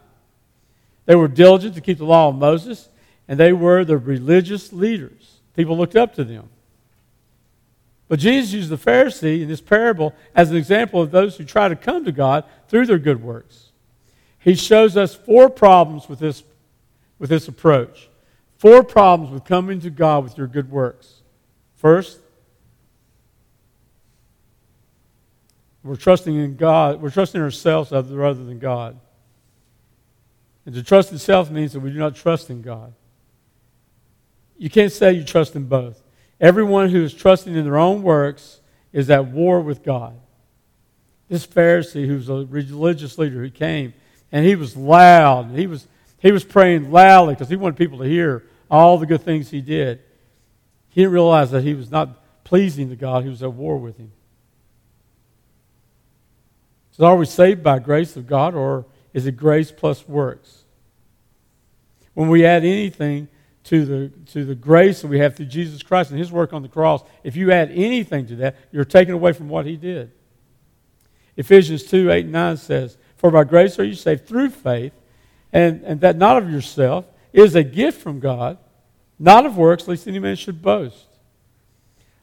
They 1.07 1.17
were 1.17 1.29
diligent 1.29 1.75
to 1.75 1.81
keep 1.81 1.99
the 1.99 2.05
law 2.05 2.29
of 2.29 2.37
Moses, 2.37 2.89
and 3.27 3.41
they 3.41 3.53
were 3.53 3.85
the 3.85 3.99
religious 3.99 4.73
leaders. 4.73 5.41
People 5.57 5.77
looked 5.77 5.97
up 5.97 6.15
to 6.15 6.25
them. 6.25 6.49
But 8.09 8.19
Jesus 8.19 8.53
used 8.53 8.69
the 8.69 8.77
Pharisee 8.77 9.43
in 9.43 9.49
this 9.49 9.61
parable 9.61 10.15
as 10.35 10.51
an 10.51 10.57
example 10.57 11.01
of 11.01 11.11
those 11.11 11.37
who 11.37 11.45
try 11.45 11.69
to 11.69 11.77
come 11.77 12.05
to 12.05 12.13
God 12.13 12.45
through 12.69 12.87
their 12.87 12.99
good 12.99 13.23
works. 13.23 13.71
He 14.39 14.55
shows 14.55 14.97
us 14.97 15.15
four 15.15 15.49
problems 15.49 16.09
with 16.09 16.19
this, 16.19 16.43
with 17.23 17.31
this 17.31 17.47
approach. 17.47 18.09
Four 18.59 18.83
problems 18.83 19.33
with 19.33 19.45
coming 19.45 19.79
to 19.83 19.91
God 19.91 20.25
with 20.25 20.37
your 20.37 20.49
good 20.49 20.69
works. 20.69 21.23
First, 21.77 22.19
we're 25.85 25.95
trusting 25.95 26.35
in 26.35 26.57
God, 26.57 27.01
we're 27.01 27.11
trusting 27.11 27.41
ourselves 27.41 27.93
rather 27.93 28.45
than 28.45 28.59
God. 28.59 28.99
And 30.67 30.75
to 30.75 30.83
trust 30.83 31.13
in 31.13 31.19
self 31.19 31.49
means 31.49 31.73
that 31.75 31.81
we 31.81 31.93
do 31.93 31.99
not 31.99 32.17
trust 32.17 32.51
in 32.51 32.61
God. 32.61 32.93
You 34.59 34.69
can't 34.69 34.91
say 34.91 35.13
you 35.13 35.23
trust 35.23 35.55
in 35.55 35.67
both. 35.67 36.03
Everyone 36.41 36.89
who 36.89 37.05
is 37.05 37.15
trusting 37.15 37.55
in 37.55 37.63
their 37.63 37.79
own 37.79 38.03
works 38.03 38.59
is 38.93 39.09
at 39.11 39.29
war 39.29 39.61
with 39.61 39.85
God. 39.85 40.19
This 41.29 41.47
Pharisee, 41.47 42.05
who 42.05 42.17
was 42.17 42.29
a 42.29 42.47
religious 42.47 43.17
leader, 43.17 43.39
who 43.39 43.51
came 43.51 43.95
and 44.33 44.45
he 44.45 44.57
was 44.57 44.77
loud. 44.77 45.53
He 45.53 45.69
was, 45.69 45.87
he 46.23 46.31
was 46.31 46.45
praying 46.45 46.93
loudly 46.93 47.35
because 47.35 47.49
he 47.49 47.57
wanted 47.57 47.77
people 47.77 47.99
to 47.99 48.05
hear 48.05 48.45
all 48.71 48.97
the 48.97 49.07
good 49.07 49.23
things 49.23 49.51
he 49.51 49.61
did. 49.61 50.01
He 50.89 51.01
didn't 51.01 51.13
realize 51.13 51.51
that 51.51 51.65
he 51.65 51.75
was 51.75 51.91
not 51.91 52.45
pleasing 52.45 52.91
to 52.91 52.97
God, 52.97 53.25
he 53.25 53.29
was 53.29 53.43
at 53.43 53.53
war 53.53 53.77
with 53.77 53.97
him. 53.97 54.13
So, 56.93 57.07
are 57.07 57.17
we 57.17 57.27
saved 57.27 57.63
by 57.63 57.81
grace 57.81 58.17
of 58.17 58.27
God 58.27 58.55
or 58.55 58.87
is 59.13 59.27
it 59.27 59.37
grace 59.37 59.73
plus 59.73 60.07
works? 60.07 60.63
When 62.15 62.29
we 62.29 62.47
add 62.47 62.65
anything 62.65 63.29
to 63.65 63.85
the, 63.85 64.09
to 64.33 64.45
the 64.45 64.55
grace 64.55 65.03
that 65.03 65.09
we 65.09 65.19
have 65.19 65.35
through 65.35 65.47
Jesus 65.47 65.83
Christ 65.83 66.11
and 66.11 66.19
his 66.19 66.31
work 66.31 66.53
on 66.53 66.63
the 66.63 66.69
cross, 66.69 67.03
if 67.25 67.35
you 67.35 67.51
add 67.51 67.71
anything 67.73 68.27
to 68.27 68.37
that, 68.37 68.57
you're 68.71 68.85
taken 68.85 69.15
away 69.15 69.33
from 69.33 69.49
what 69.49 69.67
he 69.67 69.77
did. 69.77 70.13
Ephesians 71.37 71.83
2 71.85 72.13
8 72.13 72.25
and 72.25 72.33
9 72.33 72.57
says, 72.59 72.97
For 73.17 73.31
by 73.31 73.45
grace 73.45 73.79
are 73.79 73.85
you 73.85 73.95
saved 73.95 74.29
through 74.29 74.51
faith, 74.51 74.93
and, 75.53 75.83
and 75.85 76.01
that 76.01 76.17
not 76.17 76.39
of 76.39 76.51
yourself 76.51 77.05
is 77.33 77.55
a 77.55 77.63
gift 77.63 78.01
from 78.01 78.21
God, 78.21 78.59
not 79.19 79.47
of 79.47 79.57
works, 79.57 79.87
lest 79.87 80.09
any 80.09 80.19
man 80.19 80.37
should 80.37 80.63
boast. 80.63 81.07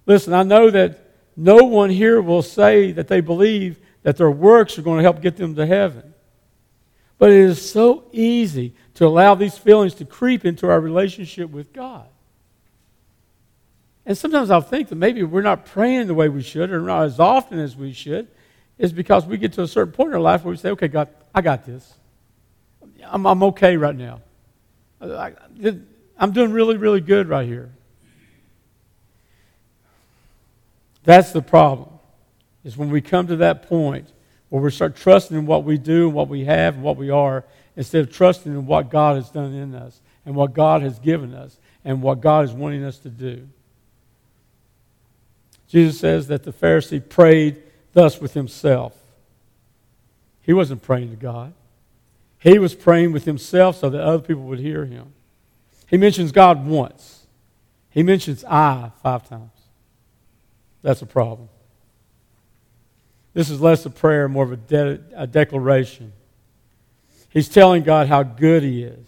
Listen, 0.06 0.34
I 0.34 0.44
know 0.44 0.70
that 0.70 1.00
no 1.36 1.58
one 1.58 1.90
here 1.90 2.22
will 2.22 2.42
say 2.42 2.92
that 2.92 3.08
they 3.08 3.22
believe 3.22 3.80
that 4.04 4.18
their 4.18 4.32
works 4.32 4.78
are 4.78 4.82
going 4.82 4.98
to 4.98 5.04
help 5.04 5.22
get 5.22 5.38
them 5.38 5.56
to 5.56 5.66
heaven. 5.66 6.14
But 7.18 7.32
it 7.32 7.40
is 7.40 7.70
so 7.70 8.06
easy 8.12 8.74
to 8.96 9.06
allow 9.06 9.36
these 9.36 9.58
feelings 9.58 9.94
to 9.96 10.06
creep 10.06 10.46
into 10.46 10.70
our 10.70 10.80
relationship 10.80 11.50
with 11.50 11.74
God. 11.74 12.08
And 14.06 14.18
sometimes 14.18 14.50
I'll 14.50 14.62
think 14.62 14.90
that 14.90 14.96
maybe 14.96 15.22
we're 15.22 15.42
not 15.42 15.66
praying 15.66 16.08
the 16.08 16.14
way 16.14 16.30
we 16.30 16.42
should 16.42 16.72
or 16.72 16.82
not 16.82 17.04
as 17.04 17.20
often 17.20 17.60
as 17.60 17.76
we 17.76 17.94
should 17.94 18.28
is 18.78 18.92
because 18.92 19.26
we 19.26 19.38
get 19.38 19.54
to 19.54 19.62
a 19.62 19.68
certain 19.68 19.94
point 19.94 20.10
in 20.10 20.16
our 20.16 20.22
life 20.22 20.44
where 20.44 20.52
we 20.52 20.58
say, 20.58 20.72
okay, 20.72 20.88
God, 20.88 21.10
I 21.36 21.42
got 21.42 21.66
this. 21.66 21.94
I'm, 23.06 23.26
I'm 23.26 23.44
okay 23.44 23.78
right 23.78 23.96
now. 23.96 24.22
I, 25.02 25.34
I'm 26.18 26.32
doing 26.32 26.52
really, 26.52 26.78
really 26.78 27.02
good 27.02 27.30
right 27.30 27.48
here. 27.48 27.72
That's 31.04 31.32
the 31.32 31.42
problem, 31.42 31.90
is 32.64 32.78
when 32.78 32.90
we 32.90 33.02
come 33.02 33.28
to 33.28 33.38
that 33.38 33.68
point 33.68 34.12
where 34.50 34.62
we 34.62 34.72
start 34.72 34.96
trusting 34.96 35.38
in 35.38 35.46
what 35.46 35.64
we 35.64 35.78
do 35.78 36.08
and 36.08 36.14
what 36.14 36.28
we 36.28 36.46
have 36.46 36.76
and 36.76 36.84
what 36.84 36.98
we 36.98 37.10
are 37.10 37.46
instead 37.76 38.02
of 38.02 38.12
trusting 38.12 38.52
in 38.52 38.66
what 38.66 38.90
God 38.90 39.16
has 39.16 39.30
done 39.30 39.54
in 39.54 39.74
us 39.74 40.02
and 40.26 40.36
what 40.36 40.54
God 40.54 40.82
has 40.82 41.00
given 41.00 41.34
us 41.34 41.58
and 41.86 42.02
what 42.02 42.20
God 42.20 42.46
is 42.46 42.52
wanting 42.52 42.84
us 42.84 42.98
to 43.00 43.10
do. 43.10 43.48
Jesus 45.68 46.00
says 46.00 46.28
that 46.28 46.44
the 46.44 46.52
Pharisee 46.52 47.08
prayed 47.08 47.62
thus 47.94 48.20
with 48.20 48.34
himself. 48.34 48.96
He 50.42 50.52
wasn't 50.52 50.82
praying 50.82 51.12
to 51.12 51.16
God. 51.16 51.54
He 52.40 52.58
was 52.58 52.74
praying 52.74 53.12
with 53.12 53.26
himself 53.26 53.78
so 53.78 53.90
that 53.90 54.02
other 54.02 54.24
people 54.24 54.44
would 54.44 54.60
hear 54.60 54.86
him. 54.86 55.14
He 55.88 55.98
mentions 55.98 56.32
God 56.32 56.66
once. 56.66 57.26
He 57.90 58.04
mentions 58.04 58.46
I 58.46 58.92
five 59.04 59.28
times. 59.28 59.52
That's 60.82 61.02
a 61.02 61.06
problem. 61.06 61.50
This 63.34 63.50
is 63.50 63.62
less 63.62 63.86
a 63.86 63.90
prayer, 63.90 64.28
more 64.28 64.46
of 64.46 64.52
a, 64.52 64.58
de- 64.58 65.00
a 65.16 65.28
declaration. 65.28 66.14
He's 67.30 67.50
telling 67.50 67.84
God 67.84 68.08
how 68.08 68.24
good 68.24 68.64
He 68.64 68.84
is, 68.84 69.08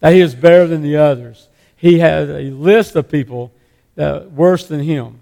that 0.00 0.12
He 0.12 0.20
is 0.20 0.34
better 0.34 0.66
than 0.66 0.82
the 0.82 0.96
others. 0.96 1.48
He 1.76 1.98
had 1.98 2.28
a 2.28 2.50
list 2.50 2.96
of 2.96 3.08
people 3.08 3.52
that 3.94 4.32
worse 4.32 4.66
than 4.66 4.80
Him. 4.80 5.20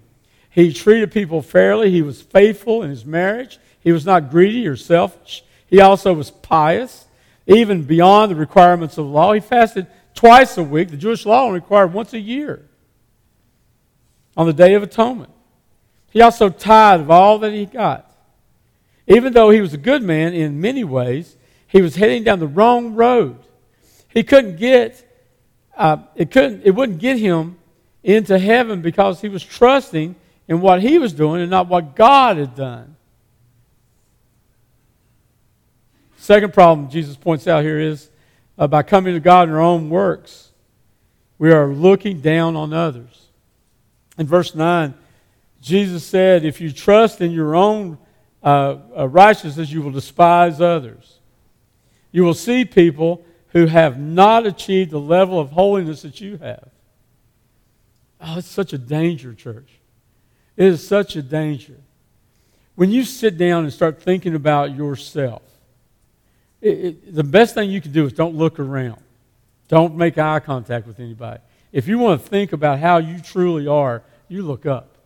He 0.49 0.73
treated 0.73 1.11
people 1.11 1.41
fairly. 1.41 1.91
He 1.91 2.01
was 2.01 2.21
faithful 2.21 2.83
in 2.83 2.89
his 2.89 3.05
marriage. 3.05 3.59
He 3.79 3.91
was 3.91 4.05
not 4.05 4.31
greedy 4.31 4.67
or 4.67 4.75
selfish. 4.75 5.43
He 5.67 5.81
also 5.81 6.13
was 6.13 6.31
pious, 6.31 7.05
even 7.47 7.83
beyond 7.83 8.31
the 8.31 8.35
requirements 8.35 8.97
of 8.97 9.05
law. 9.05 9.33
He 9.33 9.39
fasted 9.39 9.87
twice 10.13 10.57
a 10.57 10.63
week. 10.63 10.89
The 10.89 10.97
Jewish 10.97 11.25
law 11.25 11.49
required 11.49 11.93
once 11.93 12.13
a 12.13 12.19
year 12.19 12.67
on 14.35 14.45
the 14.45 14.53
Day 14.53 14.73
of 14.73 14.83
Atonement. 14.83 15.31
He 16.11 16.21
also 16.21 16.49
tithed 16.49 17.03
of 17.03 17.11
all 17.11 17.39
that 17.39 17.53
he 17.53 17.65
got. 17.65 18.11
Even 19.07 19.33
though 19.33 19.49
he 19.49 19.61
was 19.61 19.73
a 19.73 19.77
good 19.77 20.03
man 20.03 20.33
in 20.33 20.59
many 20.59 20.83
ways, 20.83 21.37
he 21.67 21.81
was 21.81 21.95
heading 21.95 22.23
down 22.23 22.39
the 22.39 22.47
wrong 22.47 22.93
road. 22.93 23.37
He 24.09 24.23
couldn't 24.23 24.57
get, 24.57 25.05
uh, 25.77 25.97
it, 26.15 26.31
couldn't, 26.31 26.63
it 26.65 26.71
wouldn't 26.71 26.99
get 26.99 27.17
him 27.17 27.57
into 28.03 28.37
heaven 28.37 28.81
because 28.81 29.21
he 29.21 29.29
was 29.29 29.43
trusting 29.43 30.15
in 30.47 30.59
what 30.59 30.81
he 30.81 30.97
was 30.97 31.13
doing 31.13 31.41
and 31.41 31.49
not 31.49 31.67
what 31.67 31.95
God 31.95 32.37
had 32.37 32.55
done. 32.55 32.96
Second 36.27 36.53
problem 36.53 36.89
Jesus 36.89 37.15
points 37.15 37.47
out 37.47 37.63
here 37.63 37.79
is 37.79 38.09
uh, 38.57 38.67
by 38.67 38.83
coming 38.83 39.13
to 39.13 39.19
God 39.21 39.47
in 39.47 39.55
our 39.55 39.61
own 39.61 39.89
works, 39.89 40.51
we 41.37 41.53
are 41.53 41.69
looking 41.69 42.19
down 42.19 42.57
on 42.57 42.73
others. 42.73 43.27
In 44.17 44.27
verse 44.27 44.53
9, 44.53 44.93
Jesus 45.61 46.03
said, 46.05 46.43
If 46.43 46.59
you 46.59 46.73
trust 46.73 47.21
in 47.21 47.31
your 47.31 47.55
own 47.55 47.97
uh, 48.43 48.75
uh, 48.97 49.07
righteousness, 49.07 49.71
you 49.71 49.81
will 49.81 49.91
despise 49.91 50.59
others. 50.59 51.19
You 52.11 52.25
will 52.25 52.33
see 52.33 52.65
people 52.65 53.23
who 53.53 53.67
have 53.67 53.97
not 53.97 54.45
achieved 54.45 54.91
the 54.91 54.99
level 54.99 55.39
of 55.39 55.51
holiness 55.51 56.01
that 56.01 56.19
you 56.19 56.35
have. 56.39 56.67
Oh, 58.19 58.39
it's 58.39 58.49
such 58.49 58.73
a 58.73 58.77
danger, 58.77 59.33
church. 59.33 59.69
It 60.57 60.65
is 60.65 60.85
such 60.85 61.15
a 61.15 61.21
danger. 61.21 61.77
When 62.75 62.91
you 62.91 63.05
sit 63.05 63.37
down 63.37 63.63
and 63.63 63.71
start 63.71 64.01
thinking 64.01 64.35
about 64.35 64.75
yourself, 64.75 65.43
it, 66.61 66.69
it, 66.69 67.15
the 67.15 67.23
best 67.23 67.53
thing 67.53 67.69
you 67.69 67.81
can 67.81 67.91
do 67.91 68.05
is 68.05 68.13
don't 68.13 68.35
look 68.35 68.59
around. 68.59 69.01
Don't 69.67 69.95
make 69.95 70.17
eye 70.17 70.39
contact 70.39 70.87
with 70.87 70.99
anybody. 70.99 71.41
If 71.71 71.87
you 71.87 71.97
want 71.97 72.21
to 72.21 72.27
think 72.27 72.53
about 72.53 72.79
how 72.79 72.97
you 72.97 73.19
truly 73.19 73.67
are, 73.67 74.03
you 74.27 74.43
look 74.43 74.65
up. 74.65 74.97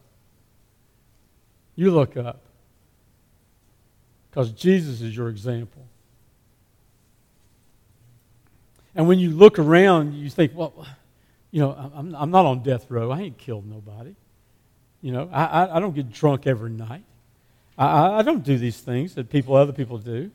You 1.76 1.92
look 1.92 2.16
up. 2.16 2.42
Because 4.30 4.52
Jesus 4.52 5.02
is 5.02 5.16
your 5.16 5.30
example. 5.30 5.86
And 8.96 9.08
when 9.08 9.20
you 9.20 9.32
look 9.32 9.58
around, 9.58 10.14
you 10.14 10.30
think, 10.30 10.52
well, 10.56 10.86
you 11.50 11.62
know, 11.62 11.92
I'm, 11.96 12.16
I'm 12.16 12.32
not 12.32 12.46
on 12.46 12.64
death 12.64 12.90
row. 12.90 13.12
I 13.12 13.22
ain't 13.22 13.38
killed 13.38 13.66
nobody. 13.70 14.16
You 15.02 15.12
know, 15.12 15.30
I, 15.32 15.46
I, 15.46 15.78
I 15.78 15.80
don't 15.80 15.96
get 15.96 16.12
drunk 16.12 16.46
every 16.46 16.70
night. 16.70 17.04
I, 17.78 18.20
I 18.20 18.22
don't 18.22 18.44
do 18.44 18.58
these 18.58 18.80
things 18.80 19.16
that 19.16 19.30
people, 19.30 19.56
other 19.56 19.74
people 19.74 19.98
do. 19.98 20.32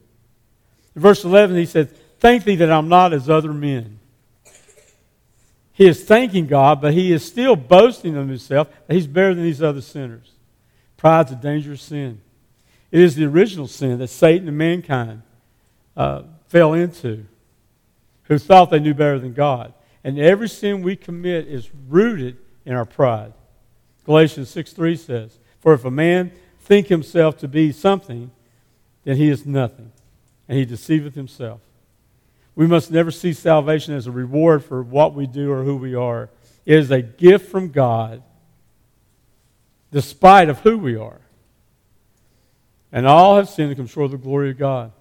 In 0.97 1.03
verse 1.03 1.23
11, 1.25 1.55
he 1.57 1.67
said, 1.67 1.91
Thank 2.19 2.45
thee 2.45 2.57
that 2.57 2.73
I'm 2.73 2.89
not 2.89 3.13
as 3.13 3.31
other 3.31 3.53
men. 3.53 4.01
He 5.73 5.87
is 5.87 6.03
thanking 6.05 6.47
God, 6.47 6.81
but 6.81 6.95
he 6.95 7.13
is 7.13 7.23
still 7.23 7.55
boasting 7.55 8.17
of 8.17 8.27
himself 8.27 8.69
that 8.87 8.95
he's 8.95 9.07
better 9.07 9.35
than 9.35 9.45
these 9.45 9.63
other 9.63 9.83
sinners. 9.83 10.33
Pride's 10.97 11.33
a 11.33 11.37
dangerous 11.37 11.83
sin. 11.83 12.23
It 12.91 13.01
is 13.01 13.15
the 13.15 13.27
original 13.27 13.69
sin 13.69 13.99
that 13.99 14.09
Satan 14.09 14.49
and 14.49 14.57
mankind 14.57 15.21
uh, 15.95 16.23
fell 16.49 16.73
into, 16.73 17.27
who 18.25 18.39
thought 18.39 18.71
they 18.71 18.79
knew 18.79 18.95
better 18.95 19.19
than 19.19 19.35
God. 19.35 19.75
And 20.03 20.19
every 20.19 20.49
sin 20.49 20.83
we 20.83 20.97
commit 20.97 21.47
is 21.47 21.69
rooted 21.89 22.39
in 22.65 22.73
our 22.73 22.87
pride. 22.87 23.35
Galatians 24.05 24.49
6 24.49 24.73
3 24.73 24.97
says, 24.97 25.39
For 25.61 25.75
if 25.75 25.85
a 25.85 25.91
man 25.91 26.33
think 26.61 26.87
himself 26.87 27.37
to 27.39 27.49
be 27.49 27.71
something, 27.71 28.31
then 29.05 29.17
he 29.17 29.29
is 29.29 29.45
nothing, 29.45 29.93
and 30.49 30.59
he 30.59 30.65
deceiveth 30.65 31.15
himself. 31.15 31.61
We 32.55 32.67
must 32.67 32.91
never 32.91 33.11
see 33.11 33.33
salvation 33.33 33.95
as 33.95 34.07
a 34.07 34.11
reward 34.11 34.65
for 34.65 34.83
what 34.83 35.15
we 35.15 35.27
do 35.27 35.53
or 35.53 35.63
who 35.63 35.77
we 35.77 35.95
are. 35.95 36.31
It 36.65 36.79
is 36.79 36.91
a 36.91 37.03
gift 37.03 37.51
from 37.51 37.71
God, 37.71 38.23
despite 39.93 40.49
of 40.49 40.61
who 40.61 40.79
we 40.79 40.97
are. 40.97 41.21
And 42.91 43.07
all 43.07 43.37
have 43.37 43.49
sinned 43.49 43.69
and 43.69 43.77
come 43.77 43.87
short 43.87 44.07
of 44.07 44.11
the 44.13 44.17
glory 44.19 44.51
of 44.51 44.59
God. 44.59 44.93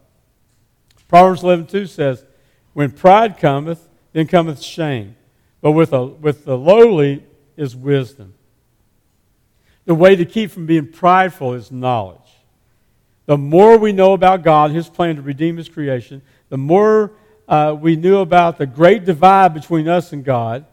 Proverbs 1.08 1.44
11.2 1.44 1.88
says, 1.88 2.25
When 2.74 2.92
pride 2.92 3.38
cometh, 3.38 3.88
then 4.12 4.28
cometh 4.28 4.62
shame. 4.62 5.16
But 5.62 5.72
with, 5.72 5.94
a, 5.94 6.06
with 6.06 6.46
the 6.46 6.58
lowly 6.58 7.24
is 7.56 7.75
wisdom. 7.75 8.34
The 9.86 9.96
way 9.96 10.16
to 10.16 10.25
keep 10.25 10.52
from 10.52 10.66
being 10.66 10.92
prideful 10.92 11.54
is 11.54 11.72
knowledge. 11.72 12.20
The 13.25 13.38
more 13.38 13.77
we 13.77 13.91
know 13.91 14.13
about 14.13 14.44
God, 14.44 14.72
His 14.72 14.89
plan 14.89 15.15
to 15.15 15.22
redeem 15.22 15.58
His 15.58 15.70
creation, 15.70 16.22
the 16.50 16.58
more 16.58 17.12
uh, 17.48 17.75
we 17.79 17.96
knew 17.96 18.17
about 18.17 18.58
the 18.58 18.65
great 18.65 19.05
divide 19.05 19.53
between 19.53 19.88
us 19.88 20.13
and 20.13 20.24
God, 20.24 20.65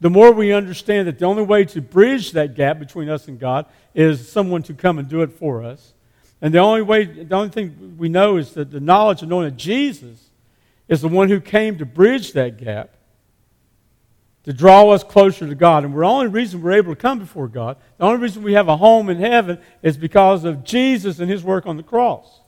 the 0.00 0.10
more 0.10 0.32
we 0.32 0.52
understand 0.52 1.08
that 1.08 1.18
the 1.18 1.24
only 1.24 1.42
way 1.42 1.64
to 1.64 1.80
bridge 1.80 2.32
that 2.32 2.54
gap 2.54 2.78
between 2.78 3.08
us 3.08 3.28
and 3.28 3.38
God 3.38 3.66
is 3.94 4.30
someone 4.30 4.62
to 4.64 4.74
come 4.74 4.98
and 4.98 5.08
do 5.08 5.22
it 5.22 5.32
for 5.32 5.64
us. 5.64 5.94
And 6.42 6.52
the 6.52 6.58
only 6.58 6.82
way, 6.82 7.04
the 7.04 7.34
only 7.34 7.48
thing 7.48 7.96
we 7.96 8.08
know 8.08 8.36
is 8.36 8.52
that 8.52 8.70
the 8.70 8.80
knowledge 8.80 9.22
of 9.22 9.28
knowing 9.28 9.46
that 9.46 9.56
Jesus 9.56 10.30
is 10.86 11.00
the 11.00 11.08
one 11.08 11.28
who 11.28 11.40
came 11.40 11.78
to 11.78 11.86
bridge 11.86 12.32
that 12.32 12.58
gap, 12.58 12.96
to 14.46 14.52
draw 14.52 14.88
us 14.90 15.04
closer 15.04 15.46
to 15.46 15.54
God. 15.54 15.84
And 15.84 15.92
the 15.92 16.04
only 16.04 16.28
reason 16.28 16.62
we're 16.62 16.72
able 16.72 16.94
to 16.94 17.00
come 17.00 17.18
before 17.18 17.48
God, 17.48 17.76
the 17.98 18.04
only 18.04 18.22
reason 18.22 18.42
we 18.42 18.54
have 18.54 18.68
a 18.68 18.76
home 18.76 19.10
in 19.10 19.18
heaven 19.18 19.58
is 19.82 19.96
because 19.96 20.44
of 20.44 20.64
Jesus 20.64 21.18
and 21.18 21.28
his 21.28 21.44
work 21.44 21.66
on 21.66 21.76
the 21.76 21.82
cross. 21.82 22.40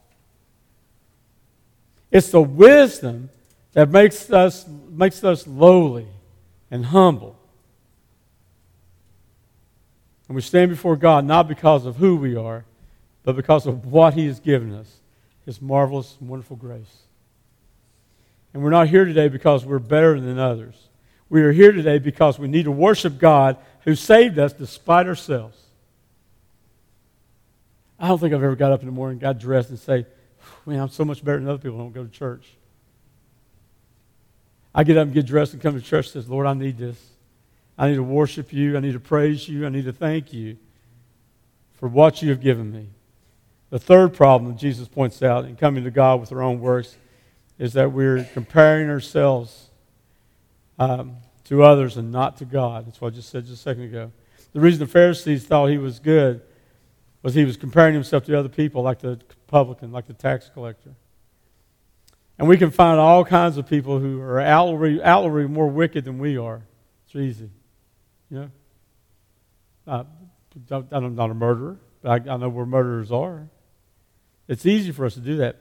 It's 2.11 2.31
the 2.31 2.41
wisdom 2.41 3.31
that 3.73 3.91
makes 3.91 4.31
us, 4.31 4.67
makes 4.91 5.23
us 5.25 5.47
lowly 5.47 6.07
and 6.71 6.87
humble. 6.87 7.37
And 10.29 10.37
we 10.37 10.43
stand 10.43 10.71
before 10.71 10.97
God 10.97 11.25
not 11.25 11.49
because 11.49 11.85
of 11.85 11.97
who 11.97 12.17
we 12.17 12.37
are, 12.37 12.65
but 13.25 13.35
because 13.35 13.67
of 13.67 13.87
what 13.87 14.15
He 14.15 14.27
has 14.27 14.41
given 14.41 14.73
us 14.73 15.01
His 15.45 15.61
marvelous 15.61 16.17
and 16.21 16.29
wonderful 16.29 16.57
grace. 16.57 17.03
And 18.55 18.63
we're 18.63 18.71
not 18.71 18.89
here 18.89 19.05
today 19.05 19.29
because 19.29 19.65
we're 19.65 19.79
better 19.79 20.21
than 20.21 20.39
others. 20.39 20.88
We 21.31 21.43
are 21.43 21.53
here 21.53 21.73
today 21.73 21.99
because 21.99 22.39
we 22.39 22.49
need 22.49 22.65
to 22.65 22.71
worship 22.71 23.19
God 23.19 23.57
who 23.85 23.95
saved 23.95 24.39
us 24.39 24.53
despite 24.53 25.07
ourselves. 25.07 25.59
I 27.99 28.09
don't 28.09 28.19
think 28.19 28.33
I've 28.33 28.43
ever 28.43 28.57
got 28.57 28.73
up 28.73 28.81
in 28.81 28.87
the 28.87 28.93
morning, 28.93 29.19
got 29.19 29.39
dressed, 29.39 29.71
and 29.71 29.79
say, 29.79 30.07
Man, 30.65 30.81
I'm 30.81 30.89
so 30.89 31.05
much 31.05 31.25
better 31.25 31.39
than 31.39 31.49
other 31.49 31.59
people 31.59 31.77
who 31.77 31.85
don't 31.85 31.93
go 31.93 32.05
to 32.05 32.11
church. 32.11 32.47
I 34.75 34.85
get 34.85 34.97
up 34.97 35.05
and 35.05 35.15
get 35.15 35.27
dressed 35.27 35.53
and 35.53 35.63
come 35.63 35.75
to 35.75 35.81
church 35.81 36.07
and 36.07 36.13
says, 36.13 36.29
Lord, 36.29 36.47
I 36.47 36.55
need 36.55 36.79
this. 36.79 37.03
I 37.77 37.89
need 37.89 37.97
to 37.97 38.03
worship 38.03 38.53
you. 38.53 38.77
I 38.77 38.81
need 38.81 38.93
to 38.93 39.01
praise 39.01 39.49
you. 39.49 39.67
I 39.67 39.71
need 39.71 39.87
to 39.87 39.93
thank 39.93 40.33
you 40.33 40.57
for 41.75 41.89
what 41.89 42.23
you 42.23 42.31
have 42.31 42.41
given 42.41 42.71
me. 42.71 42.89
The 43.71 43.79
third 43.79 44.15
problem 44.15 44.57
Jesus 44.57 44.89
points 44.89 45.23
out 45.23 45.45
in 45.45 45.57
coming 45.57 45.85
to 45.85 45.91
God 45.91 46.21
with 46.21 46.33
our 46.33 46.43
own 46.43 46.61
works 46.61 46.97
is 47.59 47.73
that 47.75 47.93
we're 47.93 48.25
comparing 48.33 48.89
ourselves 48.89 49.68
um, 50.79 51.17
to 51.45 51.63
others 51.63 51.97
and 51.97 52.13
not 52.13 52.37
to 52.39 52.45
God. 52.45 52.87
That's 52.87 53.01
what 53.01 53.13
I 53.13 53.17
just 53.17 53.31
said 53.31 53.45
just 53.45 53.61
a 53.61 53.63
second 53.63 53.85
ago. 53.85 54.13
The 54.53 54.61
reason 54.61 54.81
the 54.81 54.87
Pharisees 54.87 55.45
thought 55.45 55.67
he 55.67 55.79
was 55.79 55.99
good 55.99 56.43
was 57.23 57.35
he 57.35 57.45
was 57.45 57.57
comparing 57.57 57.95
himself 57.95 58.25
to 58.25 58.39
other 58.39 58.49
people, 58.49 58.83
like 58.83 59.01
the 59.01 59.19
publican, 59.47 59.93
like 59.93 60.07
the 60.07 60.15
tax 60.15 60.51
collector. 60.53 60.95
And 62.39 62.49
we 62.49 62.57
can 62.57 62.71
find 62.71 63.01
all 63.01 63.25
kinds 63.25 63.57
of 63.57 63.67
people 63.69 63.99
who 63.99 64.21
are 64.21 64.41
outwardly, 64.41 65.03
outwardly 65.03 65.49
more 65.49 65.67
wicked 65.67 66.05
than 66.05 66.19
we 66.19 66.39
are. 66.39 66.63
It's 67.07 67.17
easy. 67.17 67.51
You 68.31 68.39
know? 68.39 68.51
Uh, 69.87 70.05
I'm 70.93 71.15
not 71.15 71.31
a 71.31 71.35
murderer, 71.35 71.79
but 72.03 72.29
I, 72.29 72.35
I 72.35 72.37
know 72.37 72.49
where 72.49 72.67
murderers 72.67 73.11
are. 73.11 73.49
It's 74.47 74.67
easy 74.67 74.93
for 74.93 75.05
us 75.05 75.15
to 75.15 75.21
do 75.21 75.37
that. 75.39 75.57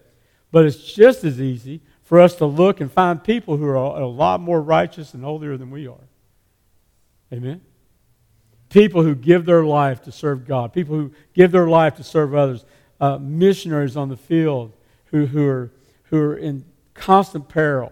But 0.52 0.66
it's 0.66 0.78
just 0.78 1.24
as 1.24 1.42
easy 1.42 1.82
for 2.08 2.20
us 2.20 2.36
to 2.36 2.46
look 2.46 2.82
and 2.82 2.92
find 2.92 3.24
people 3.24 3.58
who 3.58 3.68
are 3.68 3.76
a 3.76 4.08
lot 4.08 4.42
more 4.42 4.62
righteous 4.62 5.14
and 5.14 5.24
holier 5.24 5.56
than 5.56 5.70
we 5.70 5.88
are. 5.88 6.08
Amen? 7.32 7.62
People 8.70 9.04
who 9.04 9.14
give 9.16 9.46
their 9.46 9.64
life 9.64 10.04
to 10.04 10.12
serve 10.12 10.48
God, 10.48 10.74
people 10.74 10.96
who 10.96 11.12
give 11.34 11.52
their 11.52 11.68
life 11.68 11.96
to 11.96 12.04
serve 12.04 12.34
others, 12.34 12.66
uh, 13.00 13.18
missionaries 13.18 13.96
on 13.96 14.10
the 14.10 14.18
field 14.18 14.74
who, 15.12 15.26
who 15.26 15.46
are 15.48 15.72
who 16.10 16.18
are 16.18 16.36
in 16.36 16.66
constant 16.94 17.48
peril, 17.48 17.92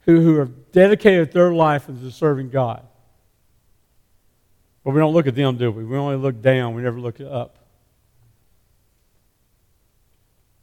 who, 0.00 0.20
who 0.20 0.36
have 0.36 0.72
dedicated 0.72 1.32
their 1.32 1.52
life 1.52 1.88
into 1.88 2.10
serving 2.10 2.50
God. 2.50 2.86
But 4.84 4.92
we 4.92 5.00
don't 5.00 5.12
look 5.12 5.26
at 5.26 5.34
them, 5.34 5.56
do 5.56 5.70
we? 5.70 5.84
We 5.84 5.96
only 5.96 6.16
look 6.16 6.40
down, 6.40 6.74
we 6.74 6.82
never 6.82 7.00
look 7.00 7.20
up. 7.20 7.56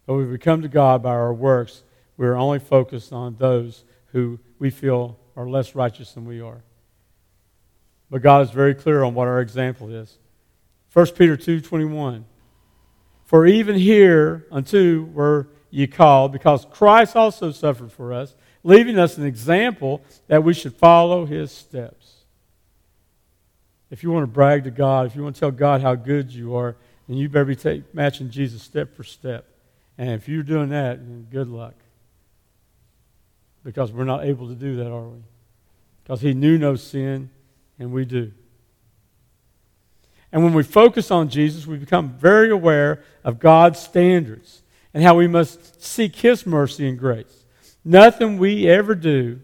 But 0.06 0.16
we 0.16 0.38
come 0.38 0.62
to 0.62 0.70
God 0.70 1.04
by 1.04 1.10
our 1.10 1.34
works, 1.34 1.84
we're 2.18 2.36
only 2.36 2.60
focused 2.60 3.14
on 3.14 3.36
those 3.38 3.86
who 4.08 4.40
we 4.60 4.70
feel 4.70 5.18
are 5.36 5.48
less 5.48 5.76
righteous 5.76 6.14
than 6.14 6.26
we 6.26 6.42
are. 6.42 6.64
But 8.10 8.22
God 8.22 8.42
is 8.42 8.52
very 8.52 8.74
clear 8.74 9.04
on 9.04 9.14
what 9.14 9.28
our 9.28 9.40
example 9.40 9.94
is. 9.94 10.18
1 10.94 11.06
Peter 11.08 11.38
2.21 11.38 12.24
For 13.26 13.46
even 13.46 13.76
here 13.76 14.48
unto 14.52 15.10
were 15.14 15.50
ye 15.70 15.86
called, 15.86 16.32
because 16.32 16.66
Christ 16.72 17.16
also 17.16 17.52
suffered 17.52 17.92
for 17.92 18.14
us, 18.14 18.34
leaving 18.64 18.98
us 18.98 19.18
an 19.18 19.26
example 19.26 20.02
that 20.28 20.44
we 20.44 20.54
should 20.54 20.74
follow 20.74 21.26
his 21.26 21.52
steps. 21.52 22.14
If 23.90 24.04
you 24.04 24.12
want 24.12 24.24
to 24.24 24.28
brag 24.28 24.64
to 24.64 24.72
God, 24.72 25.06
if 25.06 25.16
you 25.16 25.24
want 25.24 25.36
to 25.36 25.40
tell 25.40 25.52
God 25.52 25.82
how 25.82 25.96
good 25.96 26.34
you 26.34 26.56
are, 26.56 26.76
then 27.08 27.18
you 27.18 27.30
better 27.30 27.46
be 27.46 27.56
take, 27.56 27.94
matching 27.94 28.30
Jesus 28.30 28.62
step 28.62 28.96
for 28.96 29.04
step. 29.04 29.46
And 29.98 30.12
if 30.12 30.28
you're 30.28 30.44
doing 30.44 30.70
that, 30.70 31.30
good 31.30 31.48
luck. 31.48 31.74
Because 33.68 33.92
we're 33.92 34.06
not 34.06 34.24
able 34.24 34.48
to 34.48 34.56
do 34.56 34.78
that, 34.78 34.90
are 34.90 35.10
we? 35.10 35.18
Because 36.02 36.22
he 36.22 36.34
knew 36.34 36.58
no 36.58 36.78
sin, 36.78 37.30
and 37.78 37.92
we 37.92 38.06
do. 38.06 38.32
And 40.32 40.42
when 40.42 40.54
we 40.54 40.64
focus 40.64 41.12
on 41.12 41.28
Jesus, 41.28 41.68
we 41.68 41.76
become 41.76 42.12
very 42.18 42.50
aware 42.50 43.04
of 43.26 43.40
God's 43.40 43.78
standards 43.78 44.62
and 44.94 45.04
how 45.04 45.16
we 45.16 45.28
must 45.28 45.84
seek 45.84 46.16
His 46.16 46.46
mercy 46.46 46.88
and 46.88 46.98
grace. 46.98 47.44
Nothing 47.84 48.38
we 48.38 48.70
ever 48.70 48.96
do, 48.96 49.42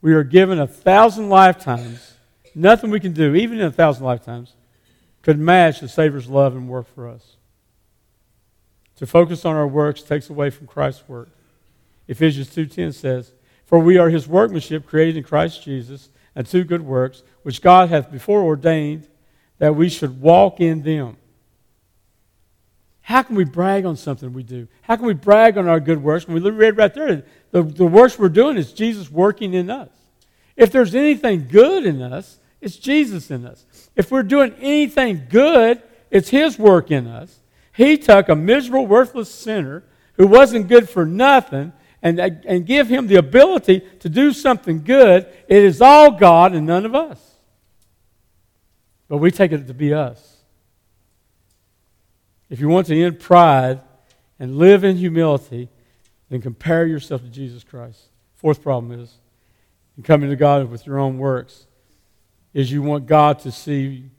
we 0.00 0.12
are 0.14 0.22
given 0.22 0.60
a 0.60 0.68
thousand 0.68 1.28
lifetimes, 1.28 2.14
nothing 2.54 2.90
we 2.90 3.00
can 3.00 3.12
do, 3.12 3.34
even 3.34 3.58
in 3.58 3.66
a 3.66 3.72
thousand 3.72 4.04
lifetimes, 4.04 4.54
could 5.22 5.40
match 5.40 5.80
the 5.80 5.88
Savior's 5.88 6.28
love 6.28 6.54
and 6.54 6.68
work 6.68 6.86
for 6.94 7.08
us. 7.08 7.34
To 8.98 9.06
focus 9.08 9.44
on 9.44 9.56
our 9.56 9.66
works 9.66 10.02
takes 10.02 10.30
away 10.30 10.50
from 10.50 10.68
Christ's 10.68 11.08
work. 11.08 11.30
Ephesians 12.08 12.50
2:10 12.50 12.92
says, 12.92 13.32
"For 13.64 13.78
we 13.78 13.98
are 13.98 14.10
his 14.10 14.28
workmanship 14.28 14.86
created 14.86 15.16
in 15.16 15.24
Christ 15.24 15.62
Jesus 15.62 16.10
and 16.34 16.46
unto 16.46 16.64
good 16.64 16.82
works, 16.82 17.22
which 17.42 17.62
God 17.62 17.88
hath 17.88 18.10
before 18.10 18.42
ordained 18.42 19.08
that 19.58 19.76
we 19.76 19.88
should 19.88 20.20
walk 20.20 20.60
in 20.60 20.82
them." 20.82 21.16
How 23.02 23.22
can 23.22 23.34
we 23.34 23.44
brag 23.44 23.84
on 23.84 23.96
something 23.96 24.32
we 24.32 24.44
do? 24.44 24.68
How 24.82 24.96
can 24.96 25.06
we 25.06 25.14
brag 25.14 25.58
on 25.58 25.66
our 25.66 25.80
good 25.80 26.02
works? 26.02 26.26
When 26.26 26.42
we 26.42 26.50
read 26.50 26.76
right 26.76 26.94
there, 26.94 27.24
the, 27.50 27.62
the 27.62 27.84
works 27.84 28.18
we're 28.18 28.28
doing 28.28 28.56
is 28.56 28.72
Jesus 28.72 29.10
working 29.10 29.54
in 29.54 29.70
us. 29.70 29.90
If 30.56 30.70
there's 30.70 30.94
anything 30.94 31.48
good 31.48 31.84
in 31.84 32.00
us, 32.00 32.38
it's 32.60 32.76
Jesus 32.76 33.30
in 33.30 33.44
us. 33.44 33.66
If 33.96 34.10
we're 34.10 34.22
doing 34.22 34.54
anything 34.60 35.26
good, 35.28 35.82
it's 36.10 36.28
His 36.28 36.58
work 36.58 36.90
in 36.90 37.08
us. 37.08 37.40
He 37.72 37.98
took 37.98 38.28
a 38.28 38.36
miserable, 38.36 38.86
worthless 38.86 39.34
sinner 39.34 39.82
who 40.14 40.26
wasn't 40.26 40.68
good 40.68 40.88
for 40.88 41.04
nothing 41.04 41.72
and, 42.02 42.18
and 42.20 42.66
give 42.66 42.88
him 42.88 43.06
the 43.06 43.16
ability 43.16 43.80
to 44.00 44.08
do 44.08 44.32
something 44.32 44.82
good. 44.82 45.26
It 45.48 45.62
is 45.62 45.80
all 45.80 46.10
God 46.10 46.54
and 46.54 46.66
none 46.66 46.84
of 46.84 46.94
us. 46.94 47.20
But 49.08 49.18
we 49.18 49.30
take 49.30 49.52
it 49.52 49.66
to 49.66 49.74
be 49.74 49.94
us. 49.94 50.38
If 52.50 52.60
you 52.60 52.68
want 52.68 52.88
to 52.88 53.00
end 53.00 53.20
pride 53.20 53.80
and 54.38 54.56
live 54.56 54.84
in 54.84 54.96
humility, 54.96 55.68
then 56.28 56.40
compare 56.40 56.86
yourself 56.86 57.22
to 57.22 57.28
Jesus 57.28 57.62
Christ. 57.62 58.08
Fourth 58.34 58.62
problem 58.62 58.98
is 58.98 59.18
in 59.96 60.02
coming 60.02 60.30
to 60.30 60.36
God 60.36 60.70
with 60.70 60.86
your 60.86 60.98
own 60.98 61.18
works 61.18 61.66
is 62.52 62.72
you 62.72 62.82
want 62.82 63.06
God 63.06 63.38
to 63.40 63.52
see 63.52 64.10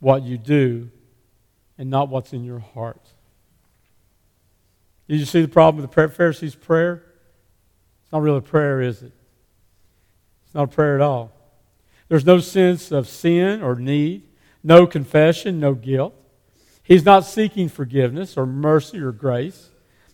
what 0.00 0.22
you 0.22 0.38
do 0.38 0.90
and 1.76 1.90
not 1.90 2.08
what's 2.08 2.32
in 2.32 2.44
your 2.44 2.60
heart. 2.60 3.00
Did 5.08 5.20
you 5.20 5.26
see 5.26 5.42
the 5.42 5.48
problem 5.48 5.82
with 5.82 5.90
the 5.90 6.08
Pharisees' 6.08 6.54
prayer? 6.54 7.02
It's 8.02 8.12
not 8.12 8.22
really 8.22 8.38
a 8.38 8.42
prayer, 8.42 8.80
is 8.80 9.02
it? 9.02 9.12
It's 10.46 10.54
not 10.54 10.64
a 10.64 10.68
prayer 10.68 10.94
at 10.94 11.00
all. 11.00 11.32
There's 12.08 12.24
no 12.24 12.38
sense 12.38 12.90
of 12.92 13.08
sin 13.08 13.62
or 13.62 13.76
need, 13.76 14.28
no 14.62 14.86
confession, 14.86 15.60
no 15.60 15.74
guilt. 15.74 16.14
He's 16.82 17.04
not 17.04 17.24
seeking 17.24 17.68
forgiveness 17.68 18.36
or 18.36 18.46
mercy 18.46 19.00
or 19.00 19.12
grace. 19.12 19.70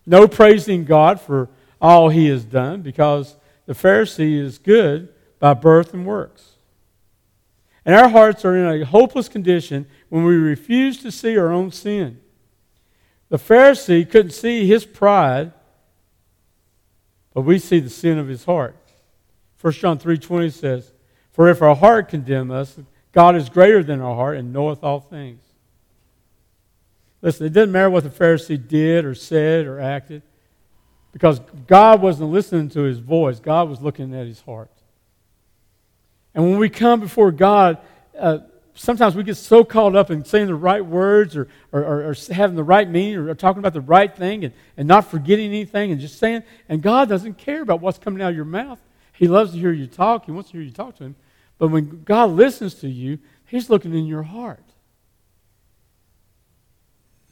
No 0.06 0.26
praising 0.26 0.84
God 0.84 1.20
for 1.20 1.48
all 1.80 2.08
he 2.08 2.28
has 2.28 2.44
done 2.44 2.82
because 2.82 3.36
the 3.66 3.74
Pharisee 3.74 4.38
is 4.38 4.58
good 4.58 5.08
by 5.38 5.54
birth 5.54 5.92
and 5.94 6.06
works. 6.06 6.56
And 7.84 7.94
our 7.94 8.08
hearts 8.08 8.44
are 8.44 8.56
in 8.56 8.82
a 8.82 8.84
hopeless 8.84 9.28
condition 9.28 9.86
when 10.08 10.24
we 10.24 10.34
refuse 10.36 10.98
to 11.02 11.10
see 11.10 11.36
our 11.36 11.50
own 11.50 11.70
sin. 11.70 12.20
The 13.30 13.38
Pharisee 13.38 14.08
couldn't 14.08 14.32
see 14.32 14.66
his 14.66 14.84
pride, 14.84 15.52
but 17.32 17.42
we 17.42 17.58
see 17.58 17.78
the 17.78 17.88
sin 17.88 18.18
of 18.18 18.28
his 18.28 18.44
heart. 18.44 18.76
1 19.60 19.72
John 19.74 19.98
3:20 19.98 20.50
says, 20.50 20.92
"For 21.30 21.48
if 21.48 21.62
our 21.62 21.76
heart 21.76 22.08
condemn 22.08 22.50
us, 22.50 22.78
God 23.12 23.36
is 23.36 23.48
greater 23.48 23.82
than 23.82 24.00
our 24.00 24.14
heart 24.14 24.36
and 24.36 24.52
knoweth 24.52 24.82
all 24.82 25.00
things." 25.00 25.40
Listen, 27.22 27.46
it 27.46 27.52
didn't 27.52 27.72
matter 27.72 27.90
what 27.90 28.02
the 28.02 28.10
Pharisee 28.10 28.56
did 28.56 29.04
or 29.04 29.14
said 29.14 29.66
or 29.66 29.78
acted 29.78 30.22
because 31.12 31.40
God 31.66 32.00
wasn't 32.02 32.30
listening 32.30 32.68
to 32.70 32.82
his 32.82 32.98
voice. 32.98 33.38
God 33.38 33.68
was 33.68 33.80
looking 33.80 34.14
at 34.14 34.26
his 34.26 34.40
heart. 34.40 34.70
And 36.34 36.44
when 36.44 36.58
we 36.58 36.68
come 36.68 37.00
before 37.00 37.30
God, 37.30 37.78
uh, 38.18 38.38
sometimes 38.80 39.14
we 39.14 39.22
get 39.22 39.36
so 39.36 39.62
caught 39.62 39.94
up 39.94 40.10
in 40.10 40.24
saying 40.24 40.46
the 40.46 40.54
right 40.54 40.84
words 40.84 41.36
or, 41.36 41.48
or, 41.70 41.84
or, 41.84 42.10
or 42.10 42.14
having 42.32 42.56
the 42.56 42.64
right 42.64 42.88
meaning 42.88 43.16
or, 43.16 43.28
or 43.28 43.34
talking 43.34 43.58
about 43.58 43.74
the 43.74 43.80
right 43.82 44.16
thing 44.16 44.42
and, 44.42 44.54
and 44.78 44.88
not 44.88 45.10
forgetting 45.10 45.46
anything 45.46 45.92
and 45.92 46.00
just 46.00 46.18
saying, 46.18 46.42
and 46.66 46.80
God 46.80 47.06
doesn't 47.06 47.36
care 47.36 47.60
about 47.60 47.82
what's 47.82 47.98
coming 47.98 48.22
out 48.22 48.30
of 48.30 48.36
your 48.36 48.46
mouth. 48.46 48.80
He 49.12 49.28
loves 49.28 49.52
to 49.52 49.58
hear 49.58 49.70
you 49.70 49.86
talk. 49.86 50.24
He 50.24 50.32
wants 50.32 50.50
to 50.50 50.56
hear 50.56 50.62
you 50.62 50.70
talk 50.70 50.96
to 50.96 51.04
him. 51.04 51.16
But 51.58 51.68
when 51.68 52.04
God 52.04 52.30
listens 52.30 52.74
to 52.76 52.88
you, 52.88 53.18
he's 53.44 53.68
looking 53.68 53.92
in 53.92 54.06
your 54.06 54.22
heart. 54.22 54.64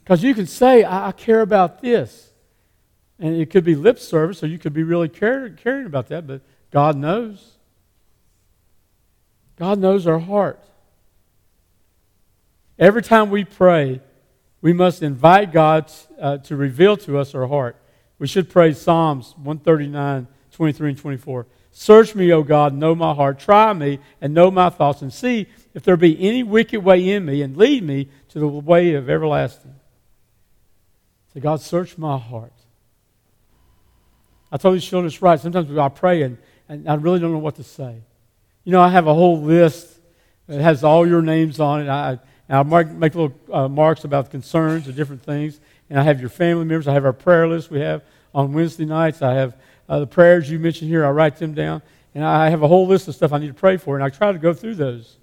Because 0.05 0.23
you 0.23 0.35
can 0.35 0.47
say, 0.47 0.85
I, 0.85 1.09
I, 1.09 1.13
care 1.13 1.41
about 1.41 1.81
this. 1.81 2.31
And 3.19 3.35
it 3.35 3.49
could 3.49 3.65
be 3.65 3.75
lip 3.75 3.99
service, 3.99 4.43
or 4.43 4.49
you 4.49 4.59
could 4.59 4.75
be 4.75 4.83
really 4.83 5.09
caring, 5.09 5.57
caring 5.57 5.87
about 5.87 6.09
that, 6.09 6.27
but 6.27 6.43
God 6.71 6.95
knows. 6.95 7.53
God 9.57 9.79
knows 9.79 10.07
our 10.07 10.19
heart. 10.19 10.63
Every 12.79 13.03
time 13.03 13.31
we 13.31 13.45
pray, 13.45 14.01
we 14.61 14.73
must 14.73 15.03
invite 15.03 15.53
God 15.53 15.91
uh, 16.21 16.39
to 16.39 16.55
reveal 16.55 16.97
to 16.99 17.19
us 17.19 17.35
our 17.35 17.49
heart. 17.49 17.77
We 18.19 18.29
should 18.29 18.49
pray 18.49 18.73
Psalms 18.73 19.35
139, 19.37 20.29
23, 20.53 20.89
and 20.91 20.99
24. 20.99 21.47
Search 21.73 22.15
me, 22.15 22.33
O 22.33 22.43
God, 22.43 22.75
know 22.75 22.95
my 22.95 23.15
heart. 23.15 23.41
Try 23.41 23.73
me 23.73 23.99
and 24.21 24.33
know 24.33 24.51
my 24.51 24.71
thoughts, 24.71 25.03
and 25.03 25.13
see 25.13 25.47
if 25.75 25.83
there 25.83 25.97
be 25.97 26.21
any 26.21 26.43
wicked 26.43 26.83
way 26.83 27.11
in 27.11 27.25
me, 27.25 27.43
and 27.43 27.57
lead 27.57 27.83
me 27.83 28.09
to 28.29 28.39
the 28.39 28.47
way 28.47 28.95
of 28.95 29.11
everlasting. 29.11 29.75
Say, 31.35 31.41
God, 31.41 31.61
search 31.61 31.99
my 31.99 32.17
heart. 32.17 32.53
I 34.51 34.57
told 34.57 34.77
these 34.77 34.85
children 34.85 35.09
it's 35.09 35.21
right. 35.21 35.39
Sometimes 35.39 35.77
I 35.77 35.89
pray 35.89 36.23
and, 36.23 36.39
and 36.69 36.89
I 36.89 36.95
really 36.95 37.19
don't 37.19 37.33
know 37.33 37.39
what 37.39 37.57
to 37.57 37.65
say. 37.65 38.03
You 38.65 38.73
know, 38.73 38.81
I 38.81 38.89
have 38.89 39.07
a 39.07 39.15
whole 39.15 39.43
list 39.43 39.99
that 40.47 40.61
has 40.61 40.83
all 40.83 41.07
your 41.07 41.23
names 41.23 41.61
on 41.61 41.83
it. 41.83 41.89
I, 41.89 42.19
I 42.49 42.63
mark, 42.63 42.89
make 42.89 43.15
little 43.15 43.37
uh, 43.53 43.69
marks 43.69 44.05
about 44.05 44.31
concerns 44.31 44.89
or 44.89 44.93
different 44.93 45.23
things. 45.23 45.61
And 45.91 45.99
I 45.99 46.03
have 46.03 46.21
your 46.21 46.31
family 46.31 46.65
members. 46.65 46.89
I 46.89 46.95
have 46.95 47.05
our 47.05 47.13
prayer 47.13 47.47
list 47.47 47.71
we 47.71 47.81
have 47.81 48.03
on 48.35 48.53
Wednesday 48.53 48.85
nights. 48.85 49.21
I 49.23 49.35
have 49.35 49.57
uh, 49.89 50.01
the 50.01 50.07
prayers 50.07 50.51
you 50.51 50.59
mentioned 50.59 50.91
here. 50.91 51.05
I 51.05 51.11
write 51.11 51.37
them 51.37 51.55
down. 51.55 51.83
And 52.15 52.25
I 52.25 52.49
have 52.49 52.63
a 52.63 52.69
whole 52.69 52.87
list 52.87 53.07
of 53.09 53.15
stuff 53.15 53.33
I 53.33 53.39
need 53.39 53.49
to 53.49 53.55
pray 53.55 53.77
for. 53.77 53.95
And 53.95 54.05
I 54.05 54.09
try 54.09 54.33
to 54.33 54.39
go 54.39 54.55
through 54.55 54.77
those. 54.77 55.17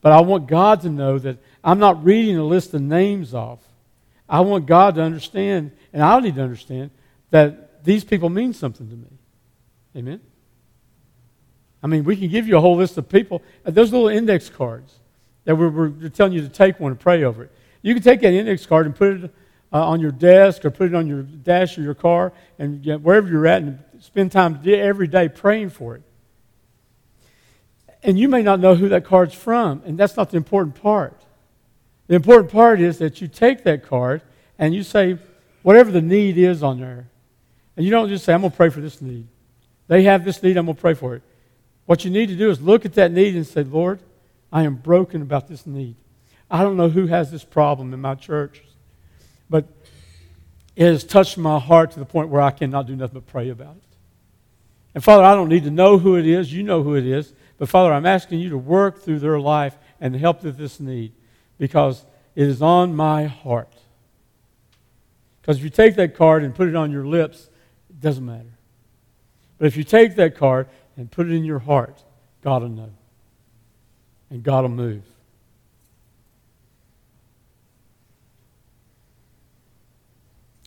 But 0.00 0.12
I 0.12 0.20
want 0.20 0.46
God 0.46 0.82
to 0.82 0.88
know 0.88 1.18
that 1.18 1.38
I'm 1.62 1.78
not 1.78 2.04
reading 2.04 2.36
a 2.36 2.44
list 2.44 2.72
of 2.74 2.80
names 2.80 3.34
off. 3.34 3.60
I 4.28 4.40
want 4.40 4.66
God 4.66 4.94
to 4.94 5.02
understand, 5.02 5.72
and 5.92 6.02
I 6.02 6.18
need 6.20 6.36
to 6.36 6.42
understand, 6.42 6.90
that 7.30 7.84
these 7.84 8.04
people 8.04 8.28
mean 8.28 8.52
something 8.52 8.88
to 8.88 8.96
me. 8.96 9.08
Amen? 9.96 10.20
I 11.82 11.86
mean, 11.86 12.04
we 12.04 12.16
can 12.16 12.28
give 12.28 12.46
you 12.46 12.56
a 12.56 12.60
whole 12.60 12.76
list 12.76 12.98
of 12.98 13.08
people. 13.08 13.42
Uh, 13.64 13.70
those 13.70 13.92
little 13.92 14.08
index 14.08 14.48
cards 14.48 14.98
that 15.44 15.56
we're, 15.56 15.70
we're 15.70 16.08
telling 16.08 16.32
you 16.32 16.42
to 16.42 16.48
take 16.48 16.78
one 16.78 16.92
and 16.92 17.00
pray 17.00 17.24
over 17.24 17.44
it. 17.44 17.52
You 17.82 17.94
can 17.94 18.02
take 18.02 18.20
that 18.20 18.32
index 18.32 18.66
card 18.66 18.86
and 18.86 18.94
put 18.94 19.24
it 19.24 19.34
uh, 19.72 19.86
on 19.86 20.00
your 20.00 20.12
desk 20.12 20.64
or 20.64 20.70
put 20.70 20.88
it 20.88 20.94
on 20.94 21.06
your 21.06 21.22
dash 21.22 21.78
of 21.78 21.84
your 21.84 21.94
car 21.94 22.32
and 22.58 22.84
wherever 23.02 23.28
you're 23.28 23.46
at 23.46 23.62
and 23.62 23.78
spend 24.00 24.32
time 24.32 24.60
every 24.66 25.06
day 25.06 25.28
praying 25.28 25.70
for 25.70 25.96
it. 25.96 26.02
And 28.02 28.18
you 28.18 28.28
may 28.28 28.42
not 28.42 28.60
know 28.60 28.74
who 28.74 28.88
that 28.90 29.04
card's 29.04 29.34
from, 29.34 29.82
and 29.84 29.98
that's 29.98 30.16
not 30.16 30.30
the 30.30 30.36
important 30.36 30.80
part. 30.80 31.20
The 32.06 32.14
important 32.14 32.50
part 32.50 32.80
is 32.80 32.98
that 32.98 33.20
you 33.20 33.28
take 33.28 33.64
that 33.64 33.84
card 33.84 34.22
and 34.58 34.74
you 34.74 34.82
say 34.82 35.18
whatever 35.62 35.90
the 35.90 36.00
need 36.00 36.38
is 36.38 36.62
on 36.62 36.80
there. 36.80 37.08
And 37.76 37.84
you 37.84 37.90
don't 37.90 38.08
just 38.08 38.24
say, 38.24 38.34
I'm 38.34 38.40
going 38.40 38.50
to 38.50 38.56
pray 38.56 38.68
for 38.68 38.80
this 38.80 39.00
need. 39.00 39.26
They 39.86 40.02
have 40.04 40.24
this 40.24 40.42
need, 40.42 40.56
I'm 40.56 40.66
going 40.66 40.76
to 40.76 40.80
pray 40.80 40.94
for 40.94 41.14
it. 41.14 41.22
What 41.90 42.04
you 42.04 42.10
need 42.12 42.28
to 42.28 42.36
do 42.36 42.50
is 42.50 42.60
look 42.60 42.84
at 42.84 42.94
that 42.94 43.10
need 43.10 43.34
and 43.34 43.44
say, 43.44 43.64
Lord, 43.64 43.98
I 44.52 44.62
am 44.62 44.76
broken 44.76 45.22
about 45.22 45.48
this 45.48 45.66
need. 45.66 45.96
I 46.48 46.62
don't 46.62 46.76
know 46.76 46.88
who 46.88 47.08
has 47.08 47.32
this 47.32 47.42
problem 47.42 47.92
in 47.92 48.00
my 48.00 48.14
church, 48.14 48.62
but 49.48 49.66
it 50.76 50.84
has 50.84 51.02
touched 51.02 51.36
my 51.36 51.58
heart 51.58 51.90
to 51.90 51.98
the 51.98 52.04
point 52.04 52.28
where 52.28 52.42
I 52.42 52.52
cannot 52.52 52.86
do 52.86 52.94
nothing 52.94 53.14
but 53.14 53.26
pray 53.26 53.48
about 53.48 53.74
it. 53.74 53.82
And 54.94 55.02
Father, 55.02 55.24
I 55.24 55.34
don't 55.34 55.48
need 55.48 55.64
to 55.64 55.72
know 55.72 55.98
who 55.98 56.16
it 56.16 56.28
is. 56.28 56.52
You 56.52 56.62
know 56.62 56.84
who 56.84 56.94
it 56.94 57.04
is. 57.04 57.32
But 57.58 57.68
Father, 57.68 57.92
I'm 57.92 58.06
asking 58.06 58.38
you 58.38 58.50
to 58.50 58.58
work 58.58 59.00
through 59.02 59.18
their 59.18 59.40
life 59.40 59.76
and 60.00 60.14
help 60.14 60.44
with 60.44 60.58
this 60.58 60.78
need 60.78 61.12
because 61.58 62.06
it 62.36 62.46
is 62.46 62.62
on 62.62 62.94
my 62.94 63.24
heart. 63.24 63.74
Because 65.42 65.56
if 65.56 65.64
you 65.64 65.70
take 65.70 65.96
that 65.96 66.14
card 66.14 66.44
and 66.44 66.54
put 66.54 66.68
it 66.68 66.76
on 66.76 66.92
your 66.92 67.04
lips, 67.04 67.50
it 67.88 67.98
doesn't 67.98 68.24
matter. 68.24 68.56
But 69.58 69.66
if 69.66 69.76
you 69.76 69.82
take 69.82 70.14
that 70.14 70.36
card 70.36 70.68
and 71.00 71.10
put 71.10 71.26
it 71.26 71.32
in 71.32 71.46
your 71.46 71.60
heart, 71.60 72.04
God 72.42 72.60
will 72.60 72.68
know. 72.68 72.90
And 74.28 74.42
God 74.42 74.62
will 74.62 74.68
move. 74.68 75.02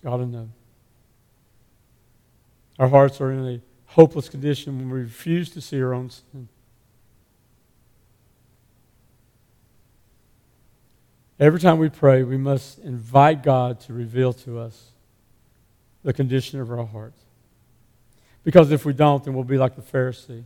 God 0.03 0.19
will 0.19 0.25
know. 0.25 0.49
Our 2.79 2.87
hearts 2.87 3.21
are 3.21 3.31
in 3.31 3.47
a 3.47 3.61
hopeless 3.91 4.27
condition 4.27 4.79
when 4.79 4.89
we 4.89 5.01
refuse 5.01 5.51
to 5.51 5.61
see 5.61 5.79
our 5.79 5.93
own 5.93 6.09
sin. 6.09 6.49
Every 11.39 11.59
time 11.59 11.77
we 11.77 11.89
pray, 11.89 12.23
we 12.23 12.37
must 12.37 12.79
invite 12.79 13.43
God 13.43 13.79
to 13.81 13.93
reveal 13.93 14.33
to 14.33 14.57
us 14.57 14.93
the 16.01 16.11
condition 16.11 16.59
of 16.59 16.71
our 16.71 16.83
hearts. 16.83 17.22
Because 18.43 18.71
if 18.71 18.85
we 18.85 18.93
don't, 18.93 19.23
then 19.23 19.33
we'll 19.33 19.43
be 19.43 19.57
like 19.57 19.75
the 19.75 19.81
Pharisee. 19.81 20.43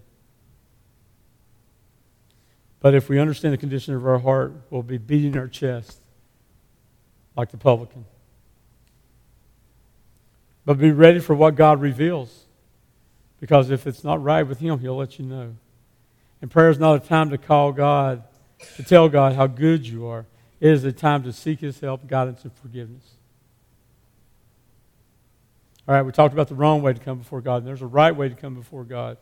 But 2.80 2.94
if 2.94 3.10
we 3.10 3.20
understand 3.20 3.54
the 3.54 3.58
condition 3.58 3.96
of 3.96 4.06
our 4.06 4.20
heart, 4.20 4.54
we'll 4.70 4.84
be 4.84 4.98
beating 4.98 5.38
our 5.38 5.48
chest 5.48 6.00
like 7.36 7.52
the 7.52 7.58
publican. 7.58 8.06
But 10.66 10.78
be 10.78 10.92
ready 10.92 11.20
for 11.20 11.34
what 11.34 11.56
God 11.56 11.82
reveals. 11.82 12.46
Because 13.40 13.70
if 13.70 13.88
it's 13.88 14.04
not 14.04 14.22
right 14.22 14.44
with 14.44 14.60
Him, 14.60 14.80
He'll 14.80 14.98
let 14.98 15.18
you 15.18 15.26
know. 15.26 15.56
And 16.42 16.52
prayer 16.52 16.70
is 16.70 16.80
not 16.80 17.04
a 17.04 17.08
time 17.08 17.30
to 17.32 17.38
call 17.38 17.72
God, 17.72 18.24
to 18.76 18.84
tell 18.84 19.10
God 19.10 19.36
how 19.36 19.48
good 19.48 19.88
you 19.88 20.06
are. 20.08 20.26
It 20.60 20.72
is 20.72 20.84
a 20.84 20.92
time 20.92 21.24
to 21.24 21.34
seek 21.34 21.62
His 21.62 21.80
help, 21.80 22.08
guidance, 22.08 22.44
and 22.44 22.54
forgiveness. 22.54 23.17
All 25.88 25.96
right, 25.96 26.02
we 26.02 26.12
talked 26.12 26.34
about 26.34 26.50
the 26.50 26.56
wrong 26.56 26.82
way 26.82 26.94
to 26.94 27.00
come 27.00 27.18
before 27.18 27.40
God, 27.40 27.58
and 27.58 27.68
there's 27.68 27.82
a 27.82 27.88
right 27.88 28.16
way 28.16 28.28
to 28.28 28.36
come 28.36 28.56
before 28.56 28.84
God. 28.84 29.18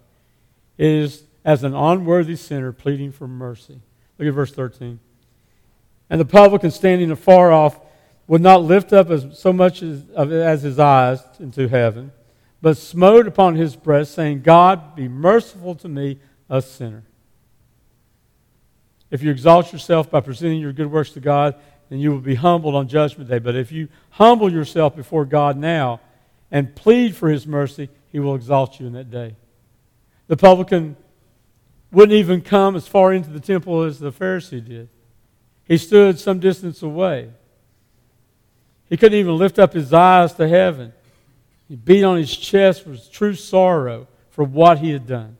It 0.77 0.87
is 0.87 1.23
as 1.43 1.63
an 1.63 1.75
unworthy 1.75 2.35
sinner 2.35 2.71
pleading 2.71 3.11
for 3.11 3.27
mercy. 3.27 3.79
Look 4.17 4.27
at 4.27 4.33
verse 4.33 4.51
13. 4.51 4.99
And 6.09 6.19
the 6.19 6.25
publican 6.25 6.71
standing 6.71 7.11
afar 7.11 7.51
off 7.51 7.79
would 8.27 8.41
not 8.41 8.63
lift 8.63 8.93
up 8.93 9.11
as, 9.11 9.37
so 9.37 9.53
much 9.53 9.83
as, 9.83 10.03
as 10.17 10.63
his 10.63 10.79
eyes 10.79 11.23
into 11.39 11.67
heaven, 11.67 12.11
but 12.61 12.77
smote 12.77 13.27
upon 13.27 13.55
his 13.55 13.75
breast, 13.75 14.15
saying, 14.15 14.41
God, 14.41 14.95
be 14.95 15.07
merciful 15.07 15.75
to 15.75 15.87
me, 15.87 16.19
a 16.49 16.61
sinner. 16.63 17.03
If 19.11 19.21
you 19.21 19.29
exalt 19.29 19.71
yourself 19.71 20.09
by 20.09 20.21
presenting 20.21 20.59
your 20.59 20.73
good 20.73 20.91
works 20.91 21.11
to 21.11 21.19
God, 21.19 21.55
then 21.89 21.99
you 21.99 22.11
will 22.11 22.19
be 22.19 22.35
humbled 22.35 22.73
on 22.73 22.87
Judgment 22.87 23.29
Day. 23.29 23.37
But 23.37 23.55
if 23.55 23.71
you 23.71 23.87
humble 24.09 24.51
yourself 24.51 24.95
before 24.95 25.25
God 25.25 25.57
now 25.57 25.99
and 26.55 26.73
plead 26.73 27.13
for 27.13 27.27
his 27.27 27.45
mercy, 27.45 27.89
he 28.13 28.17
will 28.17 28.33
exalt 28.33 28.79
you 28.79 28.87
in 28.87 28.93
that 28.93 29.11
day. 29.11 29.35
The 30.27 30.37
publican 30.37 30.95
wouldn't 31.91 32.17
even 32.17 32.39
come 32.39 32.77
as 32.77 32.87
far 32.87 33.11
into 33.11 33.29
the 33.29 33.41
temple 33.41 33.81
as 33.81 33.99
the 33.99 34.09
Pharisee 34.09 34.65
did. 34.65 34.87
He 35.65 35.77
stood 35.77 36.17
some 36.17 36.39
distance 36.39 36.81
away. 36.81 37.29
He 38.87 38.95
couldn't 38.95 39.19
even 39.19 39.35
lift 39.35 39.59
up 39.59 39.73
his 39.73 39.91
eyes 39.91 40.31
to 40.35 40.47
heaven. 40.47 40.93
He 41.67 41.75
beat 41.75 42.05
on 42.05 42.15
his 42.15 42.33
chest 42.37 42.87
with 42.87 43.11
true 43.11 43.35
sorrow 43.35 44.07
for 44.29 44.45
what 44.45 44.79
he 44.79 44.91
had 44.91 45.05
done. 45.05 45.35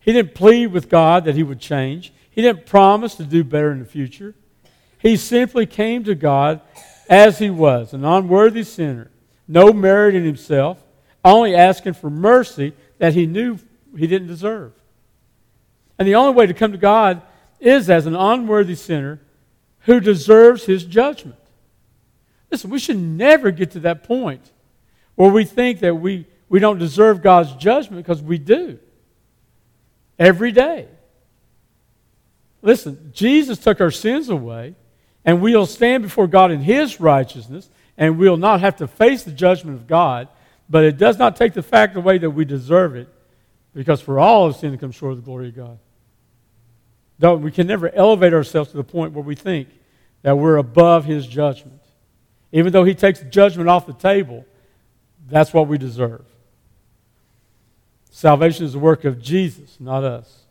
He 0.00 0.12
didn't 0.12 0.34
plead 0.34 0.72
with 0.72 0.88
God 0.88 1.24
that 1.26 1.36
he 1.36 1.44
would 1.44 1.60
change. 1.60 2.12
He 2.28 2.42
didn't 2.42 2.66
promise 2.66 3.14
to 3.14 3.24
do 3.24 3.44
better 3.44 3.70
in 3.70 3.78
the 3.78 3.84
future. 3.84 4.34
He 4.98 5.16
simply 5.16 5.66
came 5.66 6.02
to 6.02 6.16
God 6.16 6.62
as 7.08 7.38
he 7.38 7.48
was, 7.48 7.92
an 7.92 8.04
unworthy 8.04 8.64
sinner, 8.64 9.12
no 9.48 9.72
merit 9.72 10.14
in 10.14 10.24
himself, 10.24 10.82
only 11.24 11.54
asking 11.54 11.94
for 11.94 12.10
mercy 12.10 12.72
that 12.98 13.14
he 13.14 13.26
knew 13.26 13.58
he 13.96 14.06
didn't 14.06 14.28
deserve. 14.28 14.72
And 15.98 16.06
the 16.06 16.14
only 16.14 16.34
way 16.34 16.46
to 16.46 16.54
come 16.54 16.72
to 16.72 16.78
God 16.78 17.22
is 17.60 17.88
as 17.88 18.06
an 18.06 18.14
unworthy 18.14 18.74
sinner 18.74 19.20
who 19.80 20.00
deserves 20.00 20.64
his 20.64 20.84
judgment. 20.84 21.38
Listen, 22.50 22.70
we 22.70 22.78
should 22.78 22.98
never 22.98 23.50
get 23.50 23.72
to 23.72 23.80
that 23.80 24.04
point 24.04 24.52
where 25.14 25.30
we 25.30 25.44
think 25.44 25.80
that 25.80 25.94
we, 25.94 26.26
we 26.48 26.60
don't 26.60 26.78
deserve 26.78 27.22
God's 27.22 27.54
judgment 27.56 28.04
because 28.04 28.22
we 28.22 28.38
do. 28.38 28.78
Every 30.18 30.52
day. 30.52 30.88
Listen, 32.62 33.10
Jesus 33.14 33.58
took 33.58 33.80
our 33.80 33.90
sins 33.90 34.28
away, 34.28 34.74
and 35.24 35.40
we'll 35.40 35.66
stand 35.66 36.02
before 36.02 36.26
God 36.26 36.50
in 36.50 36.60
his 36.60 37.00
righteousness, 37.00 37.68
and 37.98 38.18
we'll 38.18 38.36
not 38.36 38.60
have 38.60 38.76
to 38.76 38.86
face 38.86 39.22
the 39.22 39.32
judgment 39.32 39.76
of 39.76 39.86
God, 39.86 40.28
but 40.68 40.84
it 40.84 40.98
does 40.98 41.18
not 41.18 41.36
take 41.36 41.54
the 41.54 41.62
fact 41.62 41.96
away 41.96 42.18
that 42.18 42.30
we 42.30 42.44
deserve 42.44 42.96
it, 42.96 43.08
because 43.74 44.00
for 44.00 44.18
all 44.18 44.46
of 44.46 44.56
sin 44.56 44.72
to 44.72 44.78
come 44.78 44.90
short 44.90 45.12
of 45.12 45.18
the 45.18 45.24
glory 45.24 45.48
of 45.48 45.56
God. 45.56 45.78
Though 47.18 47.36
we 47.36 47.50
can 47.50 47.66
never 47.66 47.92
elevate 47.94 48.34
ourselves 48.34 48.70
to 48.70 48.76
the 48.76 48.84
point 48.84 49.12
where 49.12 49.24
we 49.24 49.34
think 49.34 49.68
that 50.22 50.36
we're 50.36 50.56
above 50.56 51.04
his 51.04 51.26
judgment. 51.26 51.80
Even 52.52 52.72
though 52.72 52.84
he 52.84 52.94
takes 52.94 53.20
judgment 53.20 53.68
off 53.68 53.86
the 53.86 53.92
table, 53.92 54.44
that's 55.28 55.52
what 55.52 55.68
we 55.68 55.78
deserve. 55.78 56.24
Salvation 58.10 58.64
is 58.64 58.72
the 58.72 58.78
work 58.78 59.04
of 59.04 59.20
Jesus, 59.20 59.76
not 59.78 60.04
us. 60.04 60.42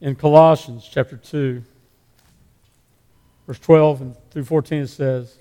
In 0.00 0.14
Colossians 0.14 0.88
chapter 0.88 1.16
2, 1.16 1.62
verse 3.46 3.58
12 3.58 4.00
and 4.00 4.16
through 4.30 4.44
14, 4.44 4.82
it 4.82 4.86
says, 4.88 5.36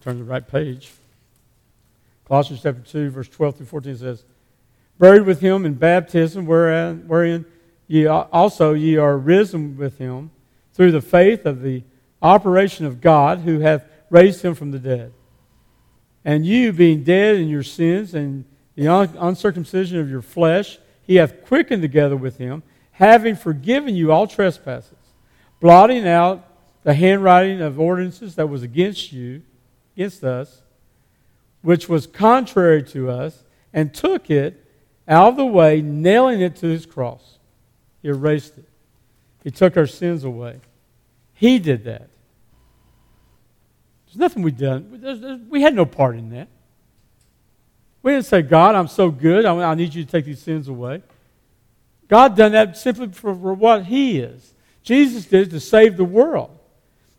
Turn 0.00 0.18
to 0.18 0.24
the 0.24 0.30
right 0.30 0.46
page. 0.46 0.90
Colossians 2.26 2.62
chapter 2.62 2.82
2, 2.82 3.10
verse 3.10 3.28
12 3.28 3.56
through 3.56 3.66
14 3.66 3.96
says, 3.96 4.24
Buried 4.98 5.24
with 5.24 5.40
him 5.40 5.64
in 5.64 5.74
baptism, 5.74 6.46
wherein, 6.46 7.06
wherein 7.08 7.46
ye 7.86 8.06
also 8.06 8.74
ye 8.74 8.96
are 8.96 9.16
risen 9.16 9.76
with 9.76 9.98
him 9.98 10.30
through 10.74 10.92
the 10.92 11.00
faith 11.00 11.46
of 11.46 11.62
the 11.62 11.82
operation 12.20 12.84
of 12.84 13.00
God 13.00 13.40
who 13.40 13.60
hath 13.60 13.84
raised 14.10 14.42
him 14.42 14.54
from 14.54 14.70
the 14.70 14.78
dead. 14.78 15.12
And 16.24 16.44
you, 16.44 16.72
being 16.72 17.04
dead 17.04 17.36
in 17.36 17.48
your 17.48 17.62
sins 17.62 18.14
and 18.14 18.44
the 18.74 18.86
uncircumcision 18.86 19.98
of 19.98 20.10
your 20.10 20.22
flesh, 20.22 20.78
he 21.02 21.16
hath 21.16 21.44
quickened 21.44 21.82
together 21.82 22.16
with 22.16 22.36
him, 22.36 22.62
having 22.92 23.34
forgiven 23.34 23.94
you 23.94 24.12
all 24.12 24.26
trespasses, 24.26 24.98
blotting 25.60 26.06
out 26.06 26.44
the 26.82 26.94
handwriting 26.94 27.60
of 27.60 27.80
ordinances 27.80 28.34
that 28.34 28.48
was 28.48 28.62
against 28.62 29.12
you 29.12 29.42
against 29.98 30.22
us, 30.22 30.62
which 31.62 31.88
was 31.88 32.06
contrary 32.06 32.84
to 32.84 33.10
us, 33.10 33.42
and 33.72 33.92
took 33.92 34.30
it 34.30 34.64
out 35.08 35.30
of 35.30 35.36
the 35.36 35.44
way, 35.44 35.82
nailing 35.82 36.40
it 36.40 36.54
to 36.56 36.66
his 36.68 36.86
cross. 36.86 37.38
He 38.00 38.08
erased 38.08 38.56
it. 38.58 38.68
He 39.42 39.50
took 39.50 39.76
our 39.76 39.86
sins 39.86 40.22
away. 40.22 40.60
He 41.34 41.58
did 41.58 41.84
that. 41.84 42.08
There's 44.06 44.16
nothing 44.16 44.42
we 44.42 44.52
done. 44.52 45.46
We 45.50 45.62
had 45.62 45.74
no 45.74 45.84
part 45.84 46.16
in 46.16 46.30
that. 46.30 46.48
We 48.02 48.12
didn't 48.12 48.26
say, 48.26 48.42
God, 48.42 48.76
I'm 48.76 48.86
so 48.86 49.10
good. 49.10 49.44
I 49.44 49.74
need 49.74 49.94
you 49.94 50.04
to 50.04 50.10
take 50.10 50.24
these 50.24 50.40
sins 50.40 50.68
away. 50.68 51.02
God 52.06 52.36
done 52.36 52.52
that 52.52 52.76
simply 52.76 53.08
for 53.08 53.32
what 53.32 53.84
He 53.84 54.20
is. 54.20 54.54
Jesus 54.82 55.26
did 55.26 55.50
to 55.50 55.58
save 55.60 55.96
the 55.96 56.04
world. 56.04 56.56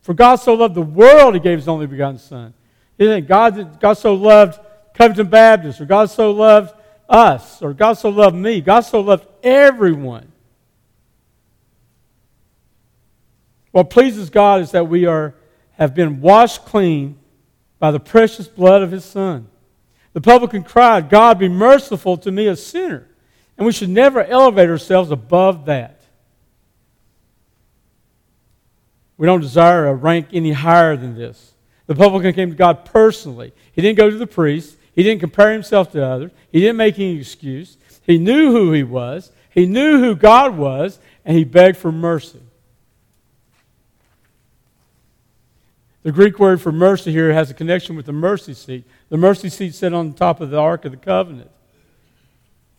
For 0.01 0.13
God 0.13 0.37
so 0.37 0.53
loved 0.53 0.75
the 0.75 0.81
world, 0.81 1.33
He 1.33 1.41
gave 1.41 1.59
His 1.59 1.67
only 1.67 1.85
begotten 1.85 2.17
Son, 2.17 2.53
isn't 2.99 3.27
God, 3.27 3.79
God 3.79 3.93
so 3.93 4.13
loved 4.13 4.59
Covington 4.93 5.27
Baptist, 5.27 5.79
or 5.79 5.85
God 5.85 6.09
so 6.09 6.31
loved 6.31 6.73
us, 7.07 7.61
or 7.61 7.73
God 7.73 7.93
so 7.93 8.09
loved 8.09 8.35
me. 8.35 8.61
God 8.61 8.81
so 8.81 8.99
loved 8.99 9.25
everyone. 9.41 10.31
What 13.71 13.89
pleases 13.89 14.29
God 14.29 14.61
is 14.61 14.71
that 14.71 14.87
we 14.87 15.05
are, 15.05 15.33
have 15.71 15.95
been 15.95 16.19
washed 16.21 16.65
clean 16.65 17.17
by 17.79 17.91
the 17.91 17.99
precious 17.99 18.47
blood 18.47 18.81
of 18.81 18.91
His 18.91 19.05
Son. 19.05 19.47
The 20.11 20.21
publican 20.21 20.63
cried, 20.63 21.09
God, 21.09 21.39
be 21.39 21.47
merciful 21.47 22.17
to 22.17 22.31
me, 22.31 22.47
a 22.47 22.55
sinner. 22.55 23.07
And 23.57 23.65
we 23.65 23.71
should 23.71 23.89
never 23.89 24.23
elevate 24.23 24.69
ourselves 24.69 25.11
above 25.11 25.65
that. 25.65 26.01
We 29.17 29.25
don't 29.25 29.41
desire 29.41 29.87
a 29.87 29.93
rank 29.93 30.27
any 30.33 30.51
higher 30.51 30.95
than 30.97 31.15
this. 31.15 31.53
The 31.89 31.95
publican 31.95 32.33
came 32.33 32.51
to 32.51 32.55
God 32.55 32.85
personally. 32.85 33.51
He 33.71 33.81
didn't 33.81 33.97
go 33.97 34.11
to 34.11 34.15
the 34.15 34.27
priest. 34.27 34.77
He 34.93 35.01
didn't 35.01 35.21
compare 35.21 35.51
himself 35.51 35.91
to 35.93 36.05
others. 36.05 36.29
He 36.51 36.59
didn't 36.59 36.77
make 36.77 36.99
any 36.99 37.17
excuse. 37.17 37.77
He 38.03 38.19
knew 38.19 38.51
who 38.51 38.71
he 38.73 38.83
was. 38.83 39.31
He 39.49 39.65
knew 39.65 39.97
who 39.97 40.15
God 40.15 40.55
was, 40.55 40.99
and 41.25 41.35
he 41.35 41.43
begged 41.43 41.77
for 41.77 41.91
mercy. 41.91 42.41
The 46.03 46.11
Greek 46.11 46.37
word 46.37 46.61
for 46.61 46.71
mercy 46.71 47.11
here 47.11 47.33
has 47.33 47.49
a 47.49 47.55
connection 47.55 47.95
with 47.95 48.05
the 48.05 48.13
mercy 48.13 48.53
seat. 48.53 48.85
The 49.09 49.17
mercy 49.17 49.49
seat 49.49 49.73
sat 49.73 49.91
on 49.91 50.13
top 50.13 50.41
of 50.41 50.51
the 50.51 50.59
Ark 50.59 50.85
of 50.85 50.91
the 50.91 50.97
Covenant. 50.97 51.49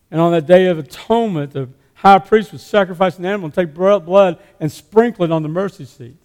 And 0.09 0.21
on 0.21 0.31
that 0.31 0.47
day 0.47 0.67
of 0.67 0.79
atonement, 0.79 1.51
the 1.51 1.67
high 1.95 2.19
priest 2.19 2.53
would 2.53 2.61
sacrifice 2.61 3.19
an 3.19 3.25
animal 3.25 3.47
and 3.47 3.53
take 3.53 3.73
blood 3.73 4.39
and 4.61 4.71
sprinkle 4.71 5.25
it 5.25 5.33
on 5.33 5.43
the 5.43 5.49
mercy 5.49 5.83
seat 5.83 6.15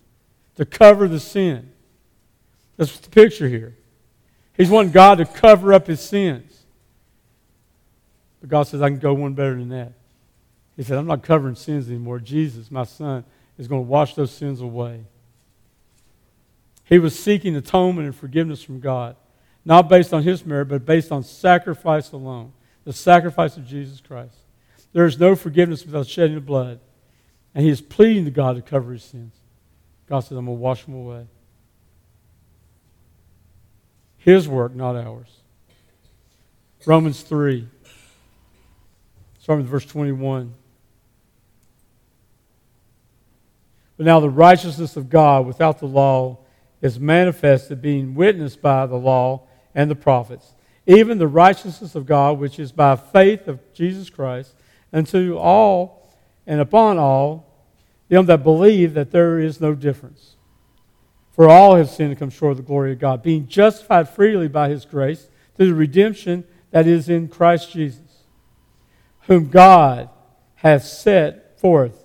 to 0.54 0.64
cover 0.64 1.08
the 1.08 1.18
sin. 1.18 1.72
That's 2.76 2.98
the 2.98 3.10
picture 3.10 3.48
here. 3.48 3.76
He's 4.56 4.70
wanting 4.70 4.92
God 4.92 5.18
to 5.18 5.24
cover 5.24 5.72
up 5.72 5.86
his 5.86 6.00
sins. 6.00 6.64
But 8.40 8.50
God 8.50 8.62
says, 8.64 8.82
I 8.82 8.88
can 8.88 8.98
go 8.98 9.14
one 9.14 9.34
better 9.34 9.54
than 9.54 9.68
that. 9.70 9.92
He 10.76 10.82
said, 10.82 10.98
I'm 10.98 11.06
not 11.06 11.22
covering 11.22 11.54
sins 11.54 11.88
anymore. 11.88 12.18
Jesus, 12.18 12.70
my 12.70 12.84
son, 12.84 13.24
is 13.58 13.68
going 13.68 13.84
to 13.84 13.88
wash 13.88 14.14
those 14.14 14.30
sins 14.30 14.60
away. 14.60 15.04
He 16.84 16.98
was 16.98 17.18
seeking 17.18 17.56
atonement 17.56 18.06
and 18.06 18.14
forgiveness 18.14 18.62
from 18.62 18.80
God, 18.80 19.16
not 19.64 19.88
based 19.88 20.12
on 20.12 20.22
his 20.22 20.44
merit, 20.44 20.66
but 20.66 20.84
based 20.84 21.10
on 21.10 21.22
sacrifice 21.22 22.12
alone 22.12 22.52
the 22.86 22.92
sacrifice 22.92 23.56
of 23.56 23.66
Jesus 23.66 24.00
Christ. 24.00 24.36
There 24.92 25.04
is 25.04 25.18
no 25.18 25.34
forgiveness 25.34 25.84
without 25.84 26.06
shedding 26.06 26.36
of 26.36 26.46
blood. 26.46 26.78
And 27.54 27.64
he 27.64 27.70
is 27.70 27.80
pleading 27.80 28.26
to 28.26 28.30
God 28.30 28.56
to 28.56 28.62
cover 28.62 28.92
his 28.92 29.02
sins. 29.02 29.34
God 30.08 30.20
says, 30.20 30.38
I'm 30.38 30.46
going 30.46 30.56
to 30.56 30.62
wash 30.62 30.84
them 30.84 30.94
away. 30.94 31.26
His 34.26 34.48
work, 34.48 34.74
not 34.74 34.96
ours. 34.96 35.28
Romans 36.84 37.22
3, 37.22 37.68
starting 39.38 39.62
with 39.62 39.70
verse 39.70 39.86
21. 39.86 40.52
But 43.96 44.04
now 44.04 44.18
the 44.18 44.28
righteousness 44.28 44.96
of 44.96 45.08
God 45.08 45.46
without 45.46 45.78
the 45.78 45.86
law 45.86 46.38
is 46.82 46.98
manifested, 46.98 47.80
being 47.80 48.16
witnessed 48.16 48.60
by 48.60 48.86
the 48.86 48.96
law 48.96 49.46
and 49.76 49.88
the 49.88 49.94
prophets, 49.94 50.54
even 50.86 51.18
the 51.18 51.28
righteousness 51.28 51.94
of 51.94 52.04
God, 52.04 52.40
which 52.40 52.58
is 52.58 52.72
by 52.72 52.96
faith 52.96 53.46
of 53.46 53.60
Jesus 53.74 54.10
Christ, 54.10 54.56
unto 54.92 55.36
all 55.36 56.12
and 56.48 56.60
upon 56.60 56.98
all 56.98 57.46
them 58.08 58.26
that 58.26 58.42
believe 58.42 58.94
that 58.94 59.12
there 59.12 59.38
is 59.38 59.60
no 59.60 59.76
difference. 59.76 60.35
For 61.36 61.50
all 61.50 61.76
have 61.76 61.90
sinned 61.90 62.10
and 62.10 62.18
come 62.18 62.30
short 62.30 62.52
of 62.52 62.56
the 62.56 62.62
glory 62.62 62.92
of 62.92 62.98
God, 62.98 63.22
being 63.22 63.46
justified 63.46 64.08
freely 64.08 64.48
by 64.48 64.70
his 64.70 64.86
grace 64.86 65.28
through 65.54 65.66
the 65.66 65.74
redemption 65.74 66.44
that 66.70 66.86
is 66.86 67.10
in 67.10 67.28
Christ 67.28 67.70
Jesus, 67.72 68.24
whom 69.26 69.48
God 69.50 70.08
hath 70.56 70.82
set 70.82 71.60
forth 71.60 72.04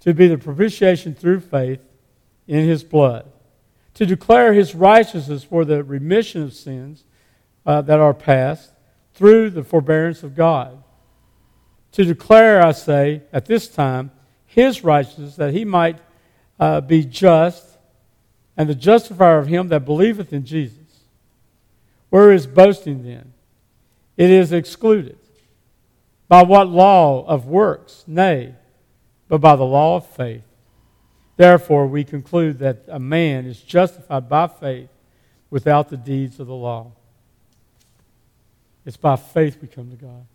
to 0.00 0.12
be 0.12 0.26
the 0.26 0.36
propitiation 0.36 1.14
through 1.14 1.40
faith 1.40 1.80
in 2.48 2.66
his 2.66 2.82
blood, 2.82 3.30
to 3.94 4.04
declare 4.04 4.52
his 4.52 4.74
righteousness 4.74 5.44
for 5.44 5.64
the 5.64 5.84
remission 5.84 6.42
of 6.42 6.52
sins 6.52 7.04
uh, 7.64 7.82
that 7.82 8.00
are 8.00 8.12
past 8.12 8.72
through 9.14 9.50
the 9.50 9.62
forbearance 9.62 10.24
of 10.24 10.34
God. 10.34 10.82
To 11.92 12.04
declare, 12.04 12.66
I 12.66 12.72
say, 12.72 13.22
at 13.32 13.46
this 13.46 13.68
time, 13.68 14.10
his 14.44 14.82
righteousness, 14.82 15.36
that 15.36 15.54
he 15.54 15.64
might 15.64 16.00
uh, 16.58 16.80
be 16.80 17.04
just 17.04 17.71
and 18.56 18.68
the 18.68 18.74
justifier 18.74 19.38
of 19.38 19.46
him 19.46 19.68
that 19.68 19.84
believeth 19.84 20.32
in 20.32 20.44
Jesus. 20.44 20.78
Where 22.10 22.32
is 22.32 22.46
boasting 22.46 23.02
then? 23.02 23.32
It 24.16 24.30
is 24.30 24.52
excluded. 24.52 25.18
By 26.28 26.42
what 26.42 26.68
law 26.68 27.24
of 27.26 27.46
works? 27.46 28.04
Nay, 28.06 28.54
but 29.28 29.38
by 29.38 29.56
the 29.56 29.64
law 29.64 29.96
of 29.96 30.06
faith. 30.06 30.44
Therefore, 31.36 31.86
we 31.86 32.04
conclude 32.04 32.58
that 32.58 32.84
a 32.88 32.98
man 32.98 33.46
is 33.46 33.60
justified 33.60 34.28
by 34.28 34.46
faith 34.48 34.90
without 35.50 35.88
the 35.88 35.96
deeds 35.96 36.38
of 36.38 36.46
the 36.46 36.54
law. 36.54 36.92
It's 38.84 38.96
by 38.96 39.16
faith 39.16 39.58
we 39.62 39.68
come 39.68 39.90
to 39.90 39.96
God. 39.96 40.26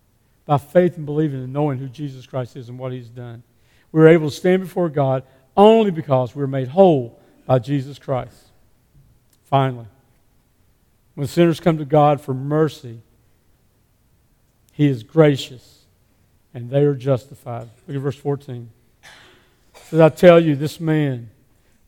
By 0.45 0.57
faith 0.57 0.97
and 0.97 1.05
believing 1.05 1.43
and 1.43 1.53
knowing 1.53 1.77
who 1.77 1.89
Jesus 1.89 2.25
Christ 2.25 2.55
is 2.55 2.69
and 2.69 2.79
what 2.79 2.91
he's 2.91 3.09
done. 3.09 3.43
We're 3.91 4.07
able 4.07 4.29
to 4.29 4.35
stand 4.35 4.61
before 4.61 4.89
God 4.89 5.23
only 5.55 5.91
because 5.91 6.35
we're 6.35 6.47
made 6.47 6.69
whole 6.69 7.19
by 7.47 7.57
Jesus 7.57 7.97
Christ. 7.97 8.37
Finally, 9.45 9.87
when 11.15 11.25
sinners 11.25 11.59
come 11.59 11.79
to 11.79 11.85
God 11.85 12.21
for 12.21 12.35
mercy, 12.35 13.01
he 14.73 14.87
is 14.87 15.01
gracious 15.01 15.85
and 16.53 16.69
they 16.69 16.83
are 16.83 16.93
justified. 16.93 17.69
Look 17.87 17.97
at 17.97 18.03
verse 18.03 18.15
14 18.15 18.69
says, 19.89 19.99
I 19.99 20.09
tell 20.09 20.39
you, 20.39 20.55
this 20.55 20.79
man 20.79 21.29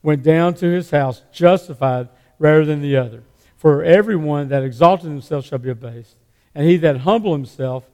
went 0.02 0.22
down 0.22 0.54
to 0.54 0.66
his 0.66 0.90
house 0.90 1.22
justified 1.32 2.08
rather 2.38 2.64
than 2.64 2.80
the 2.80 2.96
other. 2.96 3.22
For 3.56 3.84
everyone 3.84 4.48
that 4.48 4.62
exalted 4.62 5.10
himself 5.10 5.44
shall 5.44 5.58
be 5.58 5.68
abased, 5.68 6.16
and 6.54 6.66
he 6.66 6.78
that 6.78 6.98
humble 6.98 7.32
himself 7.32 7.84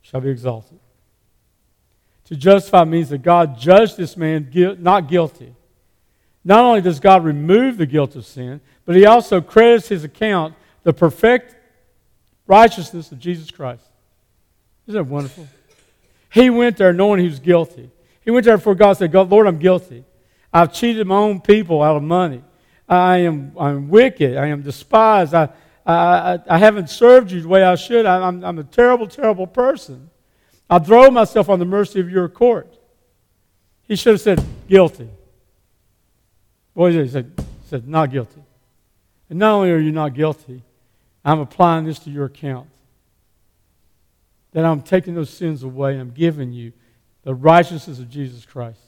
shall 0.00 0.20
be 0.20 0.30
exalted. 0.30 0.78
To 2.26 2.36
justify 2.36 2.84
means 2.84 3.08
that 3.08 3.22
God 3.22 3.58
judged 3.58 3.96
this 3.96 4.16
man 4.16 4.48
not 4.78 5.08
guilty. 5.08 5.54
Not 6.44 6.64
only 6.64 6.80
does 6.80 7.00
God 7.00 7.24
remove 7.24 7.76
the 7.76 7.86
guilt 7.86 8.16
of 8.16 8.24
sin, 8.24 8.60
but 8.84 8.96
he 8.96 9.04
also 9.06 9.40
credits 9.40 9.88
his 9.88 10.04
account 10.04 10.54
the 10.82 10.92
perfect 10.92 11.54
righteousness 12.46 13.12
of 13.12 13.18
Jesus 13.18 13.50
Christ. 13.50 13.84
Isn't 14.86 14.98
that 14.98 15.04
wonderful? 15.04 15.46
He 16.32 16.48
went 16.48 16.76
there 16.76 16.92
knowing 16.92 17.20
he 17.20 17.26
was 17.26 17.40
guilty. 17.40 17.90
He 18.22 18.30
went 18.30 18.44
there 18.44 18.56
before 18.56 18.74
God 18.74 18.94
said, 18.94 19.12
Lord, 19.12 19.46
I'm 19.46 19.58
guilty. 19.58 20.04
I've 20.52 20.72
cheated 20.72 21.06
my 21.06 21.16
own 21.16 21.40
people 21.40 21.82
out 21.82 21.96
of 21.96 22.02
money. 22.02 22.42
I 22.88 23.18
am 23.18 23.52
I'm 23.58 23.88
wicked. 23.88 24.36
I 24.36 24.46
am 24.46 24.62
despised. 24.62 25.34
I, 25.34 25.50
I, 25.86 26.40
I 26.48 26.58
haven't 26.58 26.90
served 26.90 27.30
you 27.30 27.42
the 27.42 27.48
way 27.48 27.62
I 27.62 27.76
should. 27.76 28.04
I, 28.06 28.26
I'm, 28.26 28.44
I'm 28.44 28.58
a 28.58 28.64
terrible, 28.64 29.06
terrible 29.06 29.46
person. 29.46 30.10
I 30.68 30.78
throw 30.78 31.10
myself 31.10 31.48
on 31.48 31.58
the 31.58 31.64
mercy 31.64 32.00
of 32.00 32.10
your 32.10 32.28
court. 32.28 32.76
He 33.82 33.96
should 33.96 34.12
have 34.12 34.20
said, 34.20 34.44
guilty. 34.68 35.08
What 36.80 36.92
did 36.92 37.04
he 37.04 37.12
say? 37.12 37.24
He 37.24 37.68
said, 37.68 37.86
not 37.86 38.10
guilty. 38.10 38.42
And 39.28 39.38
not 39.38 39.52
only 39.52 39.70
are 39.70 39.76
you 39.76 39.92
not 39.92 40.14
guilty, 40.14 40.62
I'm 41.22 41.38
applying 41.38 41.84
this 41.84 41.98
to 41.98 42.10
your 42.10 42.24
account. 42.24 42.70
That 44.52 44.64
I'm 44.64 44.80
taking 44.80 45.14
those 45.14 45.28
sins 45.28 45.62
away 45.62 45.92
and 45.92 46.00
I'm 46.00 46.12
giving 46.12 46.52
you 46.52 46.72
the 47.22 47.34
righteousness 47.34 47.98
of 47.98 48.08
Jesus 48.08 48.46
Christ. 48.46 48.80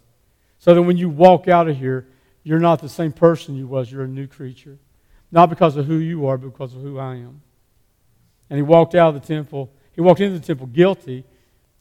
So 0.59 0.72
that 0.72 0.81
when 0.81 0.96
you 0.96 1.11
walk 1.11 1.48
out 1.48 1.68
of 1.68 1.76
here, 1.76 2.09
you're 2.44 2.59
not 2.59 2.81
the 2.81 2.88
same 2.88 3.12
person 3.12 3.57
you 3.57 3.66
was. 3.66 3.92
You're 3.92 4.05
a 4.05 4.09
new 4.09 4.26
creature. 4.26 4.78
Not 5.31 5.50
because 5.50 5.76
of 5.76 5.85
who 5.85 5.96
you 5.96 6.26
are, 6.28 6.38
but 6.38 6.52
because 6.52 6.74
of 6.74 6.81
who 6.81 6.98
I 6.98 7.16
am. 7.16 7.42
And 8.48 8.57
he 8.57 8.62
walked 8.62 8.94
out 8.94 9.14
of 9.14 9.20
the 9.20 9.28
temple. 9.28 9.70
He 9.92 10.00
walked 10.00 10.20
into 10.20 10.38
the 10.38 10.46
temple 10.46 10.68
guilty, 10.68 11.24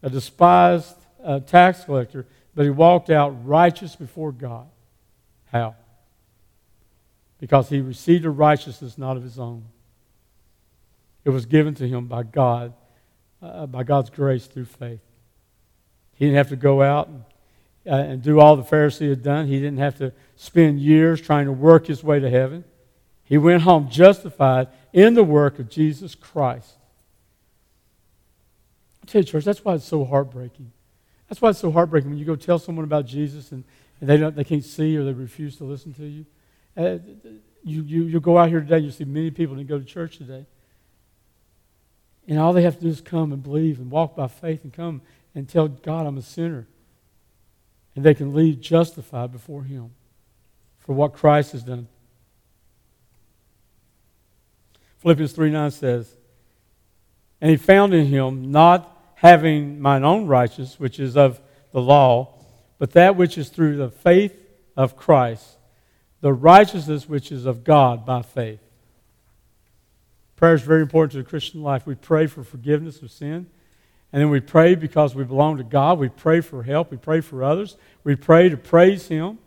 a 0.04 0.10
despised 0.10 0.98
uh, 1.24 1.40
tax 1.40 1.86
collector, 1.86 2.28
but 2.54 2.64
he 2.64 2.70
walked 2.70 3.10
out 3.10 3.48
righteous 3.48 3.96
before 3.96 4.34
God. 4.34 4.68
How? 5.54 5.78
Because 7.42 7.68
he 7.68 7.82
received 7.82 8.24
a 8.24 8.30
righteousness 8.30 8.98
not 8.98 9.18
of 9.18 9.24
his 9.24 9.38
own. 9.38 9.66
It 11.26 11.32
was 11.32 11.46
given 11.46 11.74
to 11.76 11.88
him 11.88 12.06
by 12.06 12.24
God, 12.24 12.74
uh, 13.42 13.66
by 13.66 13.84
God's 13.84 14.10
grace 14.10 14.46
through 14.46 14.66
faith. 14.66 15.02
He 16.14 16.26
didn't 16.26 16.38
have 16.38 16.50
to 16.50 16.56
go 16.56 16.82
out 16.82 17.08
and, 17.08 17.24
uh, 17.86 17.96
and 17.96 18.22
do 18.22 18.40
all 18.40 18.56
the 18.56 18.64
Pharisee 18.64 19.10
had 19.10 19.24
done. 19.24 19.48
He 19.48 19.60
didn't 19.60 19.80
have 19.80 19.98
to 19.98 20.14
spend 20.36 20.80
years 20.80 21.20
trying 21.20 21.46
to 21.48 21.52
work 21.52 21.88
his 21.88 22.04
way 22.04 22.20
to 22.20 22.30
heaven. 22.30 22.64
He 23.24 23.38
went 23.38 23.64
home 23.64 23.90
justified 23.90 24.68
in 24.94 25.16
the 25.16 25.24
work 25.24 25.58
of 25.58 25.68
Jesus 25.68 26.16
Christ. 26.16 26.76
I 29.02 29.08
tell 29.08 29.22
you, 29.22 29.26
church, 29.28 29.46
that's 29.46 29.66
why 29.66 29.76
it's 29.76 29.86
so 29.86 30.06
heartbreaking. 30.06 30.72
That's 31.28 31.42
why 31.42 31.50
it's 31.50 31.60
so 31.60 31.72
heartbreaking 31.72 32.10
when 32.10 32.20
you 32.20 32.26
go 32.26 32.36
tell 32.36 32.60
someone 32.60 32.86
about 32.86 33.06
Jesus 33.06 33.52
and, 33.52 33.64
and 34.00 34.10
they, 34.10 34.18
don't, 34.18 34.36
they 34.36 34.44
can't 34.44 34.66
see 34.66 34.96
or 34.98 35.04
they 35.04 35.14
refuse 35.14 35.56
to 35.58 35.64
listen 35.64 35.94
to 35.94 36.06
you. 36.06 36.26
Uh, 36.76 36.98
you, 37.64 37.84
you. 37.84 38.04
You 38.04 38.20
go 38.20 38.38
out 38.38 38.50
here 38.50 38.62
today, 38.62 38.80
you 38.80 38.92
see 38.92 39.04
many 39.06 39.32
people 39.32 39.56
didn't 39.56 39.70
go 39.70 39.80
to 39.80 39.86
church 39.86 40.18
today. 40.18 40.46
And 42.28 42.40
all 42.40 42.54
they 42.54 42.62
have 42.62 42.76
to 42.76 42.82
do 42.82 42.88
is 42.88 43.02
come 43.02 43.34
and 43.34 43.44
believe 43.44 43.80
and 43.80 43.92
walk 43.92 44.16
by 44.16 44.28
faith 44.28 44.64
and 44.64 44.72
come 44.72 45.02
and 45.36 45.48
tell 45.50 45.68
God 45.68 46.06
I'm 46.06 46.18
a 46.18 46.22
sinner. 46.22 46.68
And 47.96 48.06
they 48.06 48.14
can 48.14 48.34
leave 48.34 48.62
justified 48.62 49.32
before 49.32 49.64
Him 49.64 49.92
for 50.80 50.94
what 50.94 51.14
Christ 51.14 51.52
has 51.54 51.64
done. 51.64 51.88
Philippians 55.00 55.32
3 55.34 55.50
9 55.50 55.72
says, 55.72 56.16
And 57.40 57.50
he 57.50 57.58
found 57.58 57.94
in 57.94 58.06
him 58.06 58.52
not 58.52 58.98
having 59.16 59.82
mine 59.82 60.04
own 60.04 60.28
righteousness, 60.28 60.80
which 60.80 61.00
is 61.00 61.18
of 61.18 61.42
the 61.72 61.82
law, 61.82 62.40
but 62.78 62.92
that 62.92 63.16
which 63.16 63.38
is 63.38 63.50
through 63.50 63.78
the 63.78 63.90
faith 63.90 64.36
of 64.78 64.96
Christ, 64.96 65.58
the 66.22 66.34
righteousness 66.34 67.10
which 67.10 67.32
is 67.32 67.46
of 67.46 67.64
God 67.64 68.06
by 68.06 68.22
faith. 68.22 68.62
Prayer 70.36 70.54
is 70.56 70.62
very 70.62 70.82
important 70.82 71.12
to 71.12 71.18
the 71.20 71.30
Christian 71.30 71.62
life. 71.62 71.86
We 71.86 71.96
pray 71.96 72.28
for 72.28 72.44
forgiveness 72.44 73.02
of 73.02 73.12
sin. 73.12 73.48
And 74.14 74.22
then 74.22 74.30
we 74.30 74.40
pray 74.40 74.76
because 74.76 75.16
we 75.16 75.24
belong 75.24 75.58
to 75.58 75.64
God. 75.64 76.00
We 76.00 76.10
pray 76.10 76.42
for 76.42 76.64
help. 76.64 76.92
We 76.92 76.98
pray 76.98 77.22
for 77.22 77.44
others. 77.44 77.78
We 78.04 78.16
pray 78.16 78.50
to 78.50 78.58
praise 78.58 79.08
Him, 79.08 79.38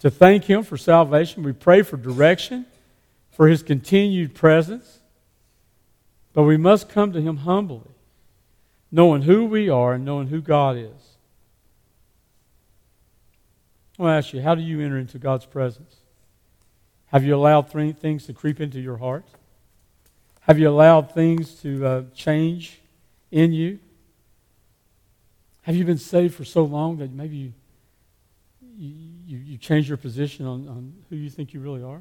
to 0.00 0.10
thank 0.10 0.44
Him 0.44 0.62
for 0.62 0.76
salvation. 0.76 1.42
We 1.42 1.52
pray 1.52 1.82
for 1.82 1.96
direction, 1.96 2.66
for 3.30 3.48
His 3.48 3.62
continued 3.62 4.34
presence. 4.34 5.00
But 6.32 6.44
we 6.44 6.56
must 6.56 6.88
come 6.88 7.12
to 7.12 7.20
Him 7.20 7.38
humbly, 7.38 7.90
knowing 8.90 9.22
who 9.22 9.44
we 9.44 9.68
are 9.68 9.92
and 9.92 10.04
knowing 10.04 10.28
who 10.28 10.40
God 10.40 10.76
is. 10.76 11.11
I 14.02 14.04
want 14.04 14.14
to 14.14 14.26
ask 14.26 14.34
you, 14.34 14.42
how 14.42 14.56
do 14.56 14.62
you 14.62 14.80
enter 14.80 14.98
into 14.98 15.16
God's 15.16 15.46
presence? 15.46 15.94
Have 17.12 17.22
you 17.22 17.36
allowed 17.36 17.70
things 17.70 18.26
to 18.26 18.32
creep 18.32 18.60
into 18.60 18.80
your 18.80 18.96
heart? 18.96 19.24
Have 20.40 20.58
you 20.58 20.68
allowed 20.68 21.14
things 21.14 21.54
to 21.60 21.86
uh, 21.86 22.02
change 22.12 22.80
in 23.30 23.52
you? 23.52 23.78
Have 25.62 25.76
you 25.76 25.84
been 25.84 25.98
saved 25.98 26.34
for 26.34 26.44
so 26.44 26.64
long 26.64 26.96
that 26.96 27.12
maybe 27.12 27.36
you, 27.36 27.52
you, 29.24 29.38
you 29.38 29.56
change 29.56 29.86
your 29.86 29.98
position 29.98 30.46
on, 30.46 30.66
on 30.66 30.94
who 31.08 31.14
you 31.14 31.30
think 31.30 31.54
you 31.54 31.60
really 31.60 31.84
are? 31.84 32.00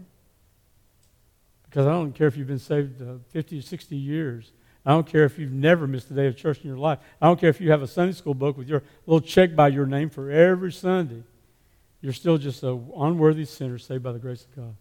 Because 1.70 1.86
I 1.86 1.92
don't 1.92 2.14
care 2.14 2.26
if 2.26 2.36
you've 2.36 2.48
been 2.48 2.58
saved 2.58 3.00
uh, 3.00 3.18
50 3.30 3.60
or 3.60 3.62
60 3.62 3.96
years. 3.96 4.54
I 4.88 4.90
don't 4.90 5.06
care 5.06 5.24
if 5.26 5.38
you've 5.38 5.52
never 5.52 5.86
missed 5.86 6.10
a 6.10 6.16
day 6.16 6.26
of 6.26 6.36
church 6.36 6.62
in 6.64 6.68
your 6.68 6.80
life. 6.80 6.98
I 7.22 7.28
don't 7.28 7.40
care 7.40 7.52
if 7.52 7.62
you 7.62 7.70
have 7.70 7.84
a 7.84 7.88
Sunday 7.88 8.14
school 8.14 8.34
book 8.34 8.58
with 8.58 8.68
your 8.68 8.82
little 9.06 9.22
check 9.22 9.56
by 9.56 9.68
your 9.68 9.86
name 9.86 10.10
for 10.10 10.32
every 10.32 10.72
Sunday. 10.72 11.22
You're 12.02 12.14
still 12.14 12.38
just 12.38 12.64
an 12.64 12.92
unworthy 12.98 13.46
sinner 13.46 13.78
saved 13.78 14.04
by 14.04 14.12
the 14.12 14.20
grace 14.20 14.44
of 14.46 14.56
God. 14.56 14.76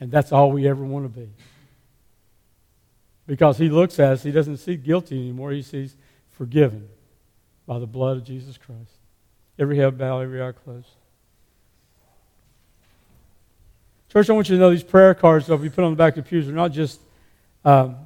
And 0.00 0.10
that's 0.10 0.32
all 0.32 0.50
we 0.50 0.68
ever 0.68 0.84
want 0.84 1.04
to 1.06 1.20
be. 1.20 1.28
Because 3.26 3.56
he 3.56 3.70
looks 3.70 3.98
at 3.98 4.12
us, 4.12 4.22
he 4.22 4.32
doesn't 4.32 4.58
see 4.58 4.76
guilty 4.76 5.18
anymore, 5.18 5.52
he 5.52 5.62
sees 5.62 5.96
forgiven 6.32 6.88
by 7.66 7.78
the 7.78 7.86
blood 7.86 8.18
of 8.18 8.24
Jesus 8.24 8.58
Christ. 8.58 8.90
Every 9.58 9.78
head 9.78 9.96
bowed, 9.96 10.20
every 10.20 10.42
eye 10.42 10.52
closed. 10.52 10.88
Church, 14.12 14.28
I 14.28 14.32
want 14.34 14.48
you 14.48 14.56
to 14.56 14.60
know 14.60 14.70
these 14.70 14.82
prayer 14.82 15.14
cards 15.14 15.46
that 15.46 15.56
we 15.56 15.68
put 15.68 15.84
on 15.84 15.92
the 15.92 15.96
back 15.96 16.16
of 16.16 16.24
the 16.24 16.28
pews 16.28 16.48
are 16.48 16.52
not 16.52 16.72
just, 16.72 17.00
um, 17.64 17.96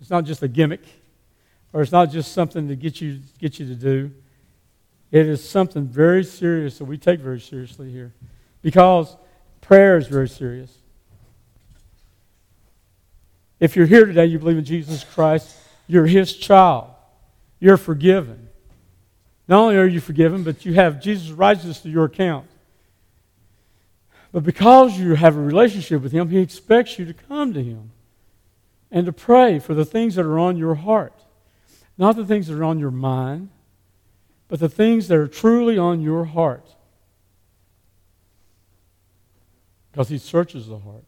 it's 0.00 0.10
not 0.10 0.24
just 0.24 0.42
a 0.42 0.48
gimmick, 0.48 0.82
or 1.72 1.82
it's 1.82 1.92
not 1.92 2.10
just 2.10 2.32
something 2.32 2.68
to 2.68 2.76
get 2.76 3.00
you, 3.00 3.20
get 3.38 3.60
you 3.60 3.66
to 3.66 3.74
do. 3.74 4.10
It 5.10 5.26
is 5.26 5.46
something 5.48 5.86
very 5.86 6.22
serious 6.22 6.78
that 6.78 6.84
we 6.84 6.98
take 6.98 7.20
very 7.20 7.40
seriously 7.40 7.90
here. 7.90 8.12
Because 8.62 9.16
prayer 9.60 9.96
is 9.96 10.06
very 10.06 10.28
serious. 10.28 10.72
If 13.60 13.74
you're 13.74 13.86
here 13.86 14.04
today, 14.04 14.26
you 14.26 14.38
believe 14.38 14.58
in 14.58 14.64
Jesus 14.64 15.04
Christ, 15.04 15.56
you're 15.86 16.06
His 16.06 16.36
child. 16.36 16.90
You're 17.58 17.76
forgiven. 17.76 18.48
Not 19.48 19.60
only 19.60 19.76
are 19.76 19.86
you 19.86 20.00
forgiven, 20.00 20.44
but 20.44 20.64
you 20.64 20.74
have 20.74 21.00
Jesus' 21.00 21.30
righteousness 21.30 21.80
to 21.80 21.88
your 21.88 22.04
account. 22.04 22.46
But 24.30 24.44
because 24.44 24.98
you 24.98 25.14
have 25.14 25.36
a 25.36 25.40
relationship 25.40 26.02
with 26.02 26.12
Him, 26.12 26.28
He 26.28 26.38
expects 26.38 26.98
you 26.98 27.06
to 27.06 27.14
come 27.14 27.54
to 27.54 27.62
Him 27.62 27.92
and 28.90 29.06
to 29.06 29.12
pray 29.12 29.58
for 29.58 29.74
the 29.74 29.84
things 29.84 30.16
that 30.16 30.26
are 30.26 30.38
on 30.38 30.56
your 30.56 30.74
heart. 30.74 31.14
Not 31.96 32.16
the 32.16 32.26
things 32.26 32.46
that 32.46 32.58
are 32.58 32.64
on 32.64 32.78
your 32.78 32.90
mind, 32.90 33.48
but 34.48 34.60
the 34.60 34.68
things 34.68 35.08
that 35.08 35.18
are 35.18 35.28
truly 35.28 35.78
on 35.78 36.00
your 36.00 36.24
heart. 36.24 36.66
Because 39.92 40.08
He 40.08 40.18
searches 40.18 40.66
the 40.66 40.78
heart. 40.78 41.04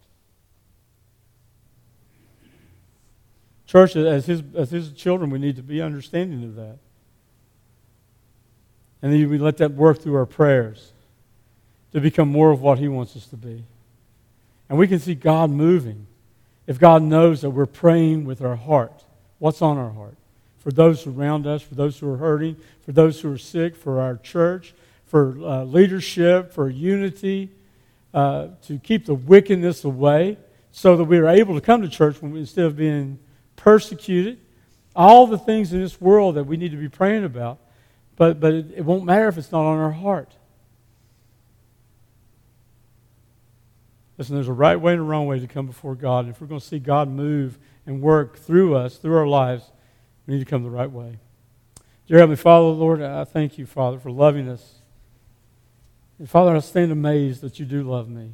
Church, 3.66 3.94
as 3.94 4.26
his, 4.26 4.42
as 4.56 4.72
his 4.72 4.90
children, 4.92 5.30
we 5.30 5.38
need 5.38 5.54
to 5.54 5.62
be 5.62 5.80
understanding 5.80 6.42
of 6.42 6.56
that. 6.56 6.78
And 9.00 9.12
then 9.12 9.30
we 9.30 9.38
let 9.38 9.58
that 9.58 9.72
work 9.72 10.02
through 10.02 10.16
our 10.16 10.26
prayers 10.26 10.92
to 11.92 12.00
become 12.00 12.28
more 12.28 12.50
of 12.50 12.60
what 12.60 12.80
He 12.80 12.88
wants 12.88 13.16
us 13.16 13.26
to 13.28 13.36
be. 13.36 13.64
And 14.68 14.76
we 14.76 14.88
can 14.88 14.98
see 14.98 15.14
God 15.14 15.50
moving 15.50 16.08
if 16.66 16.78
God 16.78 17.02
knows 17.02 17.42
that 17.42 17.50
we're 17.50 17.66
praying 17.66 18.24
with 18.24 18.42
our 18.42 18.56
heart. 18.56 19.04
What's 19.38 19.62
on 19.62 19.78
our 19.78 19.90
heart? 19.90 20.16
For 20.60 20.70
those 20.70 21.06
around 21.06 21.46
us, 21.46 21.62
for 21.62 21.74
those 21.74 21.98
who 21.98 22.10
are 22.12 22.18
hurting, 22.18 22.56
for 22.82 22.92
those 22.92 23.20
who 23.20 23.32
are 23.32 23.38
sick, 23.38 23.74
for 23.74 24.00
our 24.00 24.16
church, 24.16 24.74
for 25.06 25.36
uh, 25.42 25.64
leadership, 25.64 26.52
for 26.52 26.68
unity, 26.68 27.50
uh, 28.12 28.48
to 28.66 28.78
keep 28.78 29.06
the 29.06 29.14
wickedness 29.14 29.84
away 29.84 30.36
so 30.70 30.96
that 30.96 31.04
we 31.04 31.18
are 31.18 31.28
able 31.28 31.54
to 31.54 31.60
come 31.60 31.82
to 31.82 31.88
church 31.88 32.20
we, 32.20 32.38
instead 32.38 32.66
of 32.66 32.76
being 32.76 33.18
persecuted, 33.56 34.38
all 34.94 35.26
the 35.26 35.38
things 35.38 35.72
in 35.72 35.80
this 35.80 36.00
world 36.00 36.34
that 36.34 36.44
we 36.44 36.56
need 36.56 36.70
to 36.70 36.76
be 36.76 36.88
praying 36.88 37.24
about. 37.24 37.58
But, 38.16 38.38
but 38.38 38.52
it, 38.52 38.66
it 38.76 38.84
won't 38.84 39.04
matter 39.04 39.28
if 39.28 39.38
it's 39.38 39.50
not 39.50 39.64
on 39.64 39.78
our 39.78 39.92
heart. 39.92 40.36
Listen, 44.18 44.34
there's 44.34 44.48
a 44.48 44.52
right 44.52 44.76
way 44.78 44.92
and 44.92 45.00
a 45.00 45.04
wrong 45.04 45.26
way 45.26 45.40
to 45.40 45.46
come 45.46 45.66
before 45.66 45.94
God. 45.94 46.28
If 46.28 46.42
we're 46.42 46.46
going 46.46 46.60
to 46.60 46.66
see 46.66 46.78
God 46.78 47.08
move 47.08 47.58
and 47.86 48.02
work 48.02 48.36
through 48.36 48.74
us, 48.74 48.98
through 48.98 49.16
our 49.16 49.26
lives, 49.26 49.64
we 50.30 50.36
need 50.36 50.44
to 50.44 50.48
come 50.48 50.62
the 50.62 50.70
right 50.70 50.88
way. 50.88 51.18
Dear 52.06 52.18
Heavenly 52.18 52.36
Father, 52.36 52.66
Lord, 52.66 53.02
I 53.02 53.24
thank 53.24 53.58
you, 53.58 53.66
Father, 53.66 53.98
for 53.98 54.12
loving 54.12 54.48
us. 54.48 54.76
And 56.20 56.30
Father, 56.30 56.54
I 56.54 56.60
stand 56.60 56.92
amazed 56.92 57.40
that 57.40 57.58
you 57.58 57.66
do 57.66 57.82
love 57.82 58.08
me. 58.08 58.32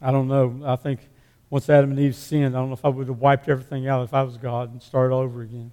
I 0.00 0.10
don't 0.10 0.26
know. 0.26 0.62
I 0.64 0.76
think 0.76 1.00
once 1.50 1.68
Adam 1.68 1.90
and 1.90 2.00
Eve 2.00 2.16
sinned, 2.16 2.56
I 2.56 2.60
don't 2.60 2.68
know 2.68 2.74
if 2.74 2.82
I 2.82 2.88
would 2.88 3.08
have 3.08 3.18
wiped 3.18 3.46
everything 3.50 3.86
out 3.86 4.04
if 4.04 4.14
I 4.14 4.22
was 4.22 4.38
God 4.38 4.72
and 4.72 4.82
started 4.82 5.14
over 5.14 5.42
again. 5.42 5.70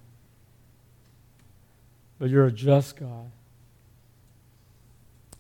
But 2.20 2.30
you're 2.30 2.48
a 2.48 2.52
just 2.52 2.98
God. 2.98 3.32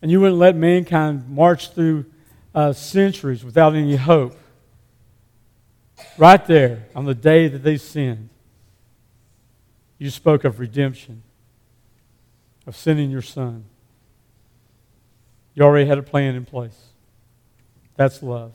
And 0.01 0.09
you 0.09 0.21
wouldn't 0.21 0.39
let 0.39 0.55
mankind 0.55 1.27
march 1.27 1.71
through 1.71 2.05
uh, 2.55 2.71
centuries 2.71 3.43
without 3.43 3.75
any 3.75 3.97
hope. 3.97 4.37
Right 6.17 6.43
there, 6.47 6.85
on 6.95 7.05
the 7.05 7.13
day 7.13 7.47
that 7.47 7.59
they 7.59 7.77
sinned, 7.77 8.29
you 9.99 10.09
spoke 10.09 10.43
of 10.43 10.59
redemption, 10.59 11.21
of 12.65 12.75
sending 12.75 13.11
your 13.11 13.21
son. 13.21 13.65
You 15.53 15.63
already 15.63 15.87
had 15.87 15.97
a 15.97 16.03
plan 16.03 16.35
in 16.35 16.45
place. 16.45 16.87
That's 17.95 18.21
love. 18.21 18.53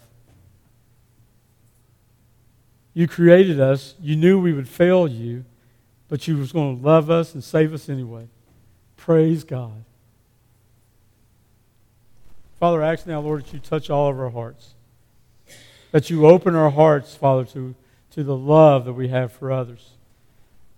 You 2.95 3.09
created 3.09 3.59
us. 3.61 3.95
You 4.01 4.17
knew 4.17 4.41
we 4.41 4.53
would 4.53 4.69
fail 4.69 5.09
you, 5.09 5.45
but 6.09 6.29
you 6.29 6.37
was 6.37 6.53
going 6.53 6.79
to 6.79 6.85
love 6.85 7.11
us 7.11 7.33
and 7.35 7.43
save 7.43 7.73
us 7.73 7.89
anyway. 7.89 8.29
Praise 8.97 9.45
God. 9.45 9.85
Father, 12.61 12.83
I 12.83 12.93
ask 12.93 13.07
now, 13.07 13.21
Lord, 13.21 13.45
that 13.45 13.53
you 13.53 13.59
touch 13.59 13.91
all 13.91 14.11
of 14.11 14.21
our 14.21 14.31
hearts. 14.31 14.75
That 15.93 16.11
you 16.11 16.27
open 16.27 16.55
our 16.55 16.71
hearts, 16.71 17.15
Father, 17.15 17.45
to, 17.53 17.75
to 18.11 18.25
the 18.25 18.37
love 18.37 18.85
that 18.87 18.95
we 18.95 19.09
have 19.09 19.33
for 19.33 19.53
others, 19.53 19.91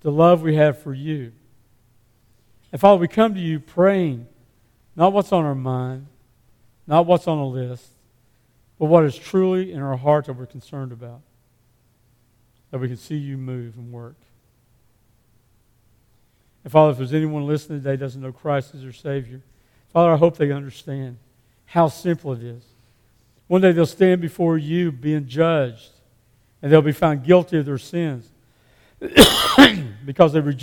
the 0.01 0.13
love 0.13 0.43
we 0.43 0.57
have 0.57 0.79
for 0.79 0.93
you. 0.93 1.33
And 2.71 2.81
Father, 2.81 3.01
we 3.01 3.09
come 3.09 3.35
to 3.35 3.41
you 3.41 3.59
praying 3.59 4.27
not 4.97 5.13
what's 5.13 5.33
on 5.33 5.45
our 5.45 5.55
mind, 5.55 6.07
not 6.87 7.07
what's 7.07 7.27
on 7.27 7.39
a 7.39 7.47
list, 7.47 7.89
but 8.79 8.87
what 8.87 9.05
is 9.05 9.17
truly 9.17 9.73
in 9.73 9.81
our 9.81 9.97
heart 9.97 10.27
that 10.27 10.35
we're 10.35 10.47
concerned 10.47 10.93
about 10.93 11.21
that 12.71 12.79
we 12.79 12.89
can 12.89 12.97
see 12.97 13.17
you 13.17 13.39
move 13.39 13.77
and 13.77 13.93
work. 13.93 14.17
And 16.65 16.73
Father, 16.73 16.93
if 16.93 16.99
there's 16.99 17.15
anyone 17.15 17.47
listening 17.47 17.81
today 17.81 17.97
doesn't 17.97 18.21
know 18.21 18.33
Christ 18.33 18.75
as 18.75 18.83
their 18.83 18.93
Savior, 18.93 19.43
Father, 19.93 20.13
I 20.13 20.17
hope 20.17 20.37
they 20.37 20.51
understand 20.51 21.19
how 21.67 21.89
simple 21.89 22.33
it 22.33 22.43
is. 22.43 22.65
One 23.47 23.61
day 23.61 23.73
they'll 23.73 23.87
stand 23.87 24.21
before 24.21 24.57
you 24.57 24.91
being 24.91 25.27
judged, 25.27 25.91
and 26.63 26.73
they'll 26.73 26.83
be 26.83 26.93
found 26.93 27.25
guilty 27.25 27.59
of 27.59 27.67
their 27.67 27.79
sins 27.79 28.31
because 30.05 30.33
they 30.33 30.41
reject. 30.41 30.63